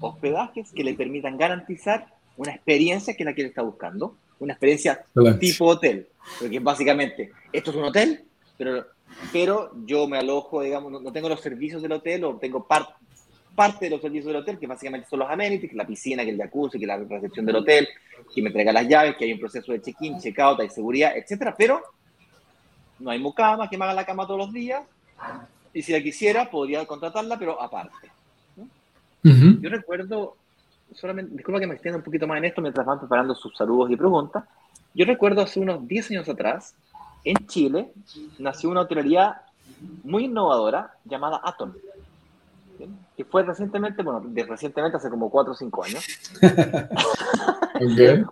[0.00, 4.52] hospedajes que le permitan garantizar una experiencia que es la que él está buscando, una
[4.52, 5.04] experiencia
[5.38, 8.24] tipo hotel, porque básicamente esto es un hotel,
[8.58, 8.86] pero,
[9.32, 12.92] pero yo me alojo, digamos, no, tengo los servicios del hotel o tengo parte
[13.54, 16.30] parte de los servicios del hotel, que básicamente son los amenities, que la piscina, que
[16.30, 17.88] el jacuzzi, que la recepción del hotel,
[18.34, 21.54] que me entrega las llaves, que hay un proceso de check-in, check-out, hay seguridad, etcétera,
[21.56, 21.80] pero
[23.04, 24.82] no hay mucama que me haga la cama todos los días.
[25.74, 28.10] Y si la quisiera, podría contratarla, pero aparte.
[29.22, 30.36] Yo recuerdo,
[30.94, 33.90] solamente, disculpa que me extienda un poquito más en esto mientras van preparando sus saludos
[33.90, 34.44] y preguntas.
[34.94, 36.74] Yo recuerdo hace unos 10 años atrás,
[37.24, 37.92] en Chile,
[38.38, 39.42] nació una hotelería
[40.02, 41.72] muy innovadora llamada Atom.
[43.16, 46.06] Que fue recientemente, bueno, de recientemente hace como 4 o 5 años.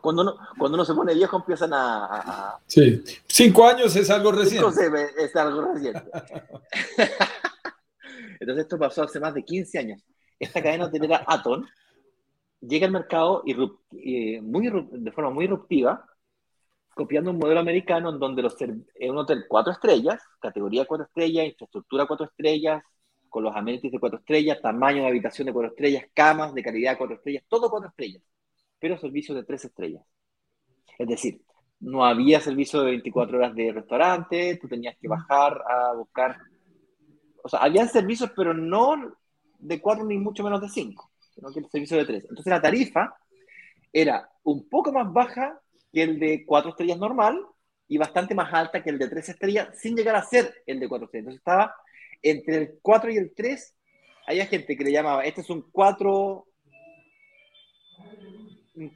[0.00, 4.66] cuando, uno, cuando uno se pone viejo empiezan a, Sí, cinco años es algo reciente.
[5.18, 6.02] es algo reciente.
[8.40, 10.02] Entonces esto pasó hace más de 15 años.
[10.38, 11.66] Esta cadena hotelera Aton
[12.60, 16.04] llega al mercado y, muy, de forma muy irruptiva,
[16.94, 21.46] copiando un modelo americano en donde los, es un hotel cuatro estrellas, categoría cuatro estrellas,
[21.46, 22.82] infraestructura cuatro estrellas,
[23.28, 26.92] con los amenities de cuatro estrellas, tamaño de habitación de cuatro estrellas, camas de calidad
[26.92, 28.22] de cuatro estrellas, todo cuatro estrellas,
[28.82, 30.04] pero servicios de tres estrellas.
[30.98, 31.40] Es decir,
[31.78, 36.36] no había servicio de 24 horas de restaurante, tú tenías que bajar a buscar.
[37.44, 39.16] O sea, había servicios, pero no
[39.60, 42.24] de cuatro ni mucho menos de cinco, sino que el servicio de tres.
[42.24, 43.14] Entonces la tarifa
[43.92, 45.60] era un poco más baja
[45.92, 47.40] que el de cuatro estrellas normal
[47.86, 50.88] y bastante más alta que el de tres estrellas, sin llegar a ser el de
[50.88, 51.34] cuatro estrellas.
[51.34, 51.76] Entonces estaba
[52.20, 53.76] entre el 4 y el 3,
[54.26, 56.46] había gente que le llamaba, este es un 4...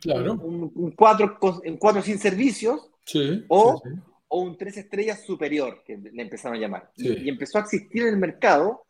[0.00, 0.34] Claro.
[0.34, 1.38] Un, 4
[1.78, 3.82] cuatro sin servicios sí, o,
[4.28, 6.90] o, un 3 estrellas superior, que le empezaron a llamar.
[6.96, 8.86] Y, empezó a existir en el mercado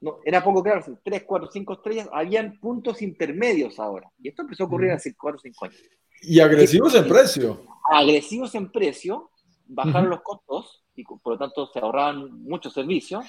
[0.00, 4.10] no, era poco claro, 3, 4, 5 estrellas, habían puntos intermedios ahora.
[4.18, 5.82] Y esto empezó a ocurrir hace 4 o 5 años.
[6.20, 7.64] Y agresivos en precio.
[7.90, 9.30] Agresivos en precio,
[9.66, 13.24] bajaron los costos y por lo tanto se ahorraban muchos servicios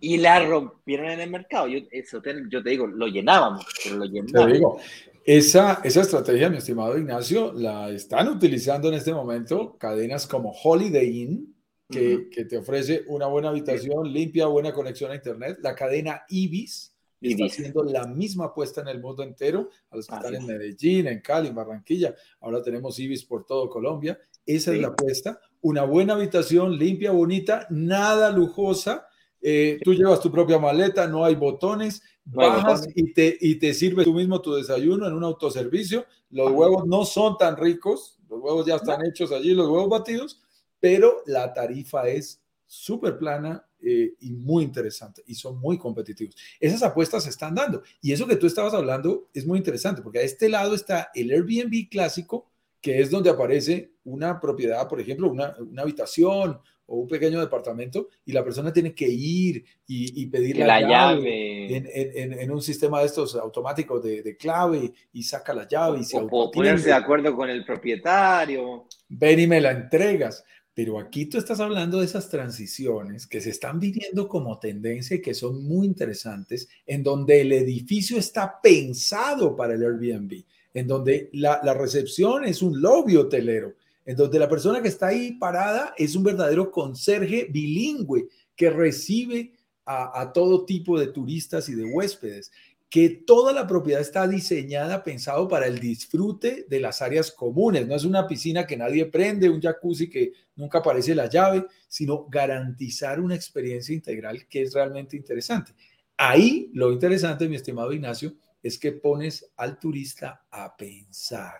[0.00, 1.68] y la rompieron en el mercado.
[1.68, 4.46] Yo, ese hotel, yo te digo, lo llenábamos, pero lo llenábamos.
[4.46, 4.80] Te digo,
[5.24, 11.22] esa, esa estrategia, mi estimado Ignacio, la están utilizando en este momento cadenas como Holiday
[11.22, 11.56] Inn,
[11.88, 15.58] que, que te ofrece una buena habitación, limpia, buena conexión a Internet.
[15.60, 20.14] La cadena Ibis, está haciendo la misma apuesta en el mundo entero, a los que
[20.14, 22.14] están en Medellín, en Cali, en Barranquilla.
[22.40, 24.18] Ahora tenemos Ibis por todo Colombia.
[24.46, 25.40] Esa es la apuesta.
[25.60, 29.06] Una buena habitación, limpia, bonita, nada lujosa,
[29.42, 34.04] eh, tú llevas tu propia maleta, no hay botones, bajas Y, te, y te sirves
[34.04, 36.04] tú mismo tu desayuno en un autoservicio.
[36.30, 40.40] Los huevos no son tan ricos, los huevos ya están hechos allí, los huevos batidos,
[40.78, 46.36] pero la tarifa es súper plana eh, y muy interesante y son muy competitivos.
[46.60, 50.20] Esas apuestas se están dando y eso que tú estabas hablando es muy interesante porque
[50.20, 52.48] a este lado está el Airbnb clásico,
[52.80, 56.60] que es donde aparece una propiedad, por ejemplo, una, una habitación
[56.90, 62.50] o un pequeño departamento y la persona tiene que ir y, pedir la, llave, En,
[62.50, 66.88] un sistema de estos automáticos de, clave y saca la llave y se o ponerse
[66.88, 68.86] de acuerdo con el propietario.
[69.08, 70.44] Ven y me la entregas.
[70.74, 75.22] Pero aquí tú estás hablando de esas transiciones que se están viviendo como tendencia y
[75.22, 80.42] que son muy interesantes, en donde el edificio está pensado para el Airbnb,
[80.74, 83.74] en donde la, la recepción es un lobby hotelero,
[84.16, 89.52] donde la persona que está ahí parada es un verdadero conserje bilingüe que recibe
[89.84, 92.52] a, todo tipo de turistas y de huéspedes,
[92.88, 97.86] que toda la propiedad está diseñada, pensado para el disfrute de las áreas comunes.
[97.88, 102.26] No es una piscina que nadie prende, un jacuzzi que nunca aparece la llave, sino
[102.28, 105.72] garantizar una experiencia integral que es realmente interesante.
[106.16, 111.58] Ahí lo interesante, mi estimado Ignacio, es que pones al turista a pensar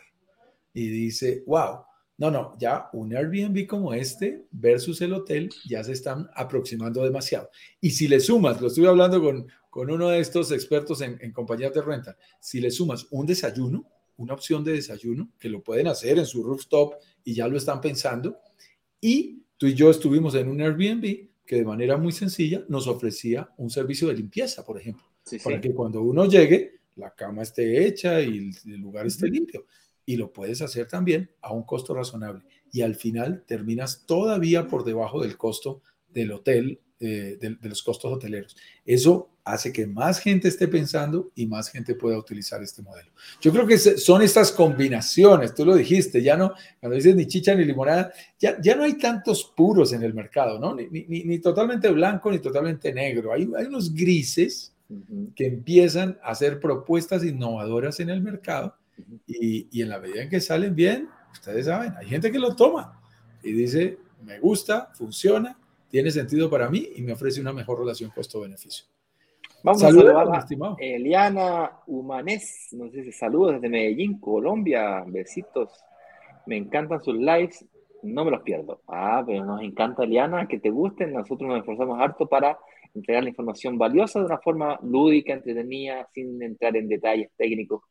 [0.72, 1.80] y dice, wow,
[2.20, 7.48] no, no, ya un Airbnb como este versus el hotel ya se están aproximando demasiado.
[7.80, 11.32] Y si le sumas, lo estuve hablando con, con uno de estos expertos en, en
[11.32, 13.86] compañías de renta, si le sumas un desayuno,
[14.18, 16.92] una opción de desayuno, que lo pueden hacer en su rooftop
[17.24, 18.36] y ya lo están pensando,
[19.00, 23.48] y tú y yo estuvimos en un Airbnb que de manera muy sencilla nos ofrecía
[23.56, 25.06] un servicio de limpieza, por ejemplo,
[25.42, 29.64] para que cuando uno llegue, la cama esté hecha y el lugar esté limpio
[30.10, 32.42] y lo puedes hacer también a un costo razonable.
[32.72, 38.12] Y al final terminas todavía por debajo del costo del hotel, eh, de, los costos
[38.12, 38.56] hoteleros.
[38.84, 43.12] Eso hace que más gente esté pensando y más gente pueda utilizar este modelo.
[43.40, 47.54] Yo creo que son estas combinaciones, tú lo dijiste, ya no, cuando dices ni chicha
[47.54, 50.74] ni limonada, ya, ya no hay tantos puros en el mercado, ¿no?
[50.74, 53.32] Ni, ni, ni totalmente blanco ni totalmente negro.
[53.32, 54.74] Hay, hay unos grises
[55.36, 58.74] que empiezan a hacer propuestas innovadoras en el mercado
[59.26, 63.00] y, en la medida en que salen bien, ustedes saben, hay gente que lo toma
[63.42, 68.10] y dice, me gusta, funciona, tiene sentido para mí y me ofrece una mejor relación
[68.10, 68.86] costo-beneficio.
[69.62, 75.70] Vamos a saludar a Eliana Humanés, no sé si saludos desde Medellín, Colombia, besitos.
[76.46, 77.66] Me encantan sus lives,
[78.02, 78.80] no me los pierdo.
[78.88, 82.58] Ah, pero nos encanta Eliana, que te gusten, nosotros nos esforzamos harto para
[82.94, 87.82] entregar la información valiosa de una forma lúdica, entretenida, sin entrar en detalles técnicos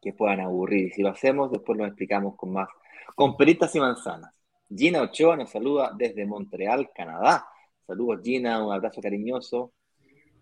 [0.00, 0.88] que puedan aburrir.
[0.88, 2.68] Y si lo hacemos, después lo explicamos con más,
[3.14, 4.32] con peritas y manzanas.
[4.74, 7.46] Gina Ochoa nos saluda desde Montreal, Canadá.
[7.86, 9.72] Saludos Gina, un abrazo cariñoso.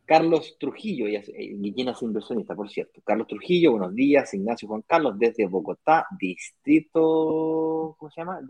[0.07, 1.31] Carlos Trujillo, y es
[2.03, 3.01] inversionista, por cierto.
[3.03, 4.35] Carlos Trujillo, buenos días.
[4.35, 8.41] Ignacio Juan Carlos, desde Bogotá, distrito, ¿cómo se llama?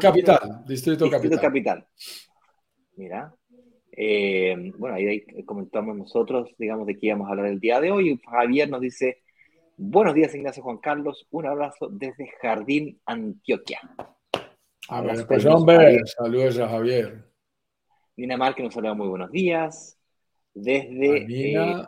[0.00, 1.86] capital, distrito, distrito capital.
[2.96, 3.34] Mira.
[3.92, 8.20] Eh, bueno, ahí comentamos nosotros, digamos, de qué íbamos a hablar el día de hoy.
[8.24, 9.22] Javier nos dice,
[9.80, 11.26] buenos días, Ignacio Juan Carlos.
[11.30, 13.80] Un abrazo desde Jardín, Antioquia.
[14.88, 17.24] A ver, pues hombre, saludos a Javier.
[18.16, 19.98] Dinamarca nos saluda muy buenos días
[20.52, 21.16] desde...
[21.28, 21.86] Eh,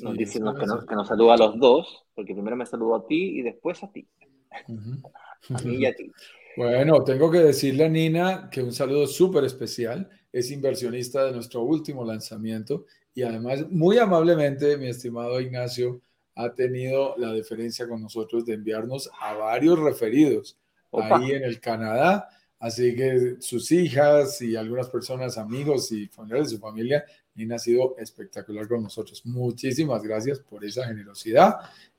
[0.00, 3.42] nos dicen que, nos, saluda a los dos, porque primero me saludó a ti y
[3.42, 4.06] después a ti.
[4.50, 6.10] A mí y a ti.
[6.58, 10.08] Bueno, tengo que decirle a Nina que un saludo súper especial.
[10.32, 16.00] Es inversionista de nuestro último lanzamiento y además, muy amablemente, mi estimado Ignacio,
[16.36, 20.56] ha tenido la deferencia con nosotros de enviarnos a varios referidos
[20.92, 22.28] ahí en el Canadá.
[22.58, 27.58] Así que sus hijas y algunas personas, amigos y familiares de su familia Nina ha
[27.58, 29.24] sido espectacular con nosotros.
[29.26, 31.56] Muchísimas gracias por esa generosidad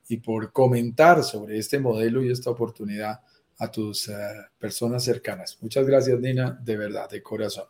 [0.07, 3.21] y por comentar sobre este modelo y esta oportunidad
[3.59, 4.13] a tus eh,
[4.57, 5.57] personas cercanas.
[5.61, 7.65] Muchas gracias, Nina, de verdad, de corazón.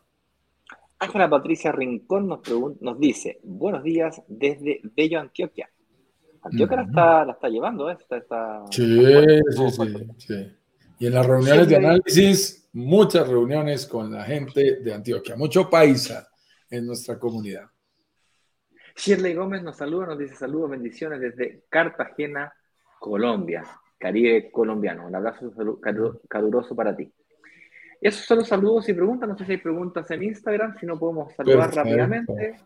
[0.99, 2.39] Ángela Patricia Rincón nos,
[2.81, 5.69] nos dice, buenos días desde Bello, Antioquia.
[6.47, 7.97] Antioquia la, está, la está llevando, ¿eh?
[8.09, 9.01] Está, sí,
[9.49, 10.57] sí, sí,
[10.99, 16.27] Y en las reuniones de análisis, muchas reuniones con la gente de Antioquia, mucho paisa
[16.69, 17.69] en nuestra comunidad.
[18.95, 22.51] Shirley Gómez nos saluda, nos dice saludos, bendiciones desde Cartagena,
[22.99, 23.63] Colombia,
[23.97, 25.07] Caribe colombiano.
[25.07, 25.53] Un abrazo
[26.27, 27.11] caluroso para ti.
[27.99, 29.27] Esos son los saludos y preguntas.
[29.27, 32.59] No sé si hay preguntas en Instagram, si no podemos saludar rápidamente.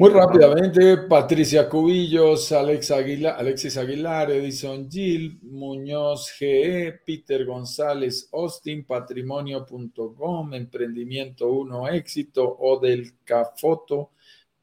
[0.00, 8.84] Muy rápidamente, Patricia Cubillos, Alex Aguilar, Alexis Aguilar, Edison Gil, Muñoz GE, Peter González Austin,
[8.84, 14.12] patrimonio.com, Emprendimiento 1 Éxito, Odel Cafoto,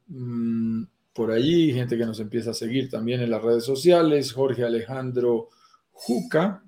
[0.08, 4.64] mm, por allí, gente que nos empieza a seguir también en las redes sociales, Jorge
[4.64, 5.50] Alejandro
[5.92, 6.64] Juca,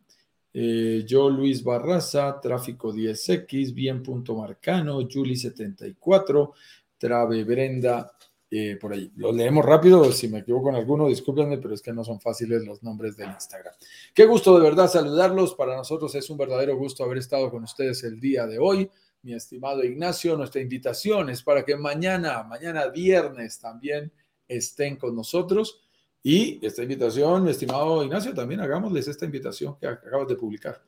[0.53, 4.03] eh, yo Luis Barraza, Tráfico 10X, Bien
[4.36, 6.51] Marcano, Juli74,
[6.97, 8.11] Trave Brenda
[8.50, 9.12] eh, por ahí.
[9.18, 12.66] Los leemos rápido, si me equivoco en alguno, discúlpenme, pero es que no son fáciles
[12.66, 13.74] los nombres del Instagram.
[14.14, 15.54] Qué gusto de verdad saludarlos.
[15.54, 18.89] Para nosotros es un verdadero gusto haber estado con ustedes el día de hoy.
[19.24, 24.14] Mi estimado Ignacio, nuestra invitación es para que mañana, mañana viernes también
[24.48, 25.82] estén con nosotros.
[26.24, 30.82] Y esta invitación, mi estimado Ignacio, también hagámosles esta invitación que acabas de publicar.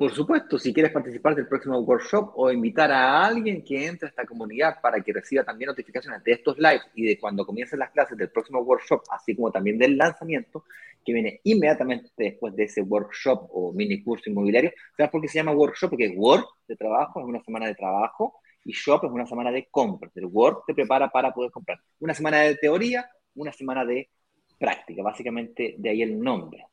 [0.00, 4.08] Por supuesto, si quieres participar del próximo workshop o invitar a alguien que entre a
[4.08, 7.90] esta comunidad para que reciba también notificaciones de estos lives y de cuando comiencen las
[7.90, 10.64] clases del próximo workshop, así como también del lanzamiento,
[11.04, 14.72] que viene inmediatamente después de ese workshop o mini curso inmobiliario.
[14.96, 15.90] ¿Sabes por qué se llama workshop?
[15.90, 19.68] Porque work de trabajo es una semana de trabajo y shop es una semana de
[19.70, 20.16] compras.
[20.16, 21.78] El work te prepara para poder comprar.
[21.98, 24.08] Una semana de teoría, una semana de
[24.58, 26.64] práctica, básicamente de ahí el nombre.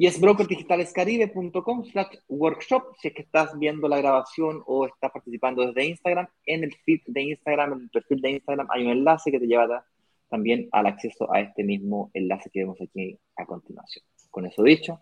[0.00, 5.66] Y es brokerdigitalescaribe.com slash workshop si es que estás viendo la grabación o estás participando
[5.66, 6.26] desde Instagram.
[6.46, 9.46] En el feed de Instagram, en el perfil de Instagram, hay un enlace que te
[9.46, 9.84] lleva
[10.30, 14.02] también al acceso a este mismo enlace que vemos aquí a continuación.
[14.30, 14.98] Con eso dicho.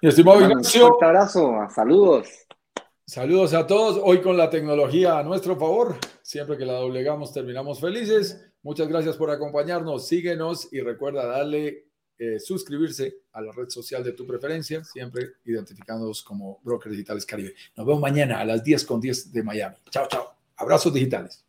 [0.00, 0.96] Mi estimado Ignacio.
[0.96, 2.46] Un abrazo, saludos.
[3.04, 4.00] Saludos a todos.
[4.02, 5.96] Hoy con la tecnología a nuestro favor.
[6.22, 8.42] Siempre que la doblegamos terminamos felices.
[8.62, 10.08] Muchas gracias por acompañarnos.
[10.08, 11.87] Síguenos y recuerda darle
[12.18, 17.54] eh, suscribirse a la red social de tu preferencia, siempre identificándonos como Brokers Digitales Caribe.
[17.76, 19.76] Nos vemos mañana a las 10 con 10 de Miami.
[19.90, 20.34] Chao, chao.
[20.56, 21.47] Abrazos digitales.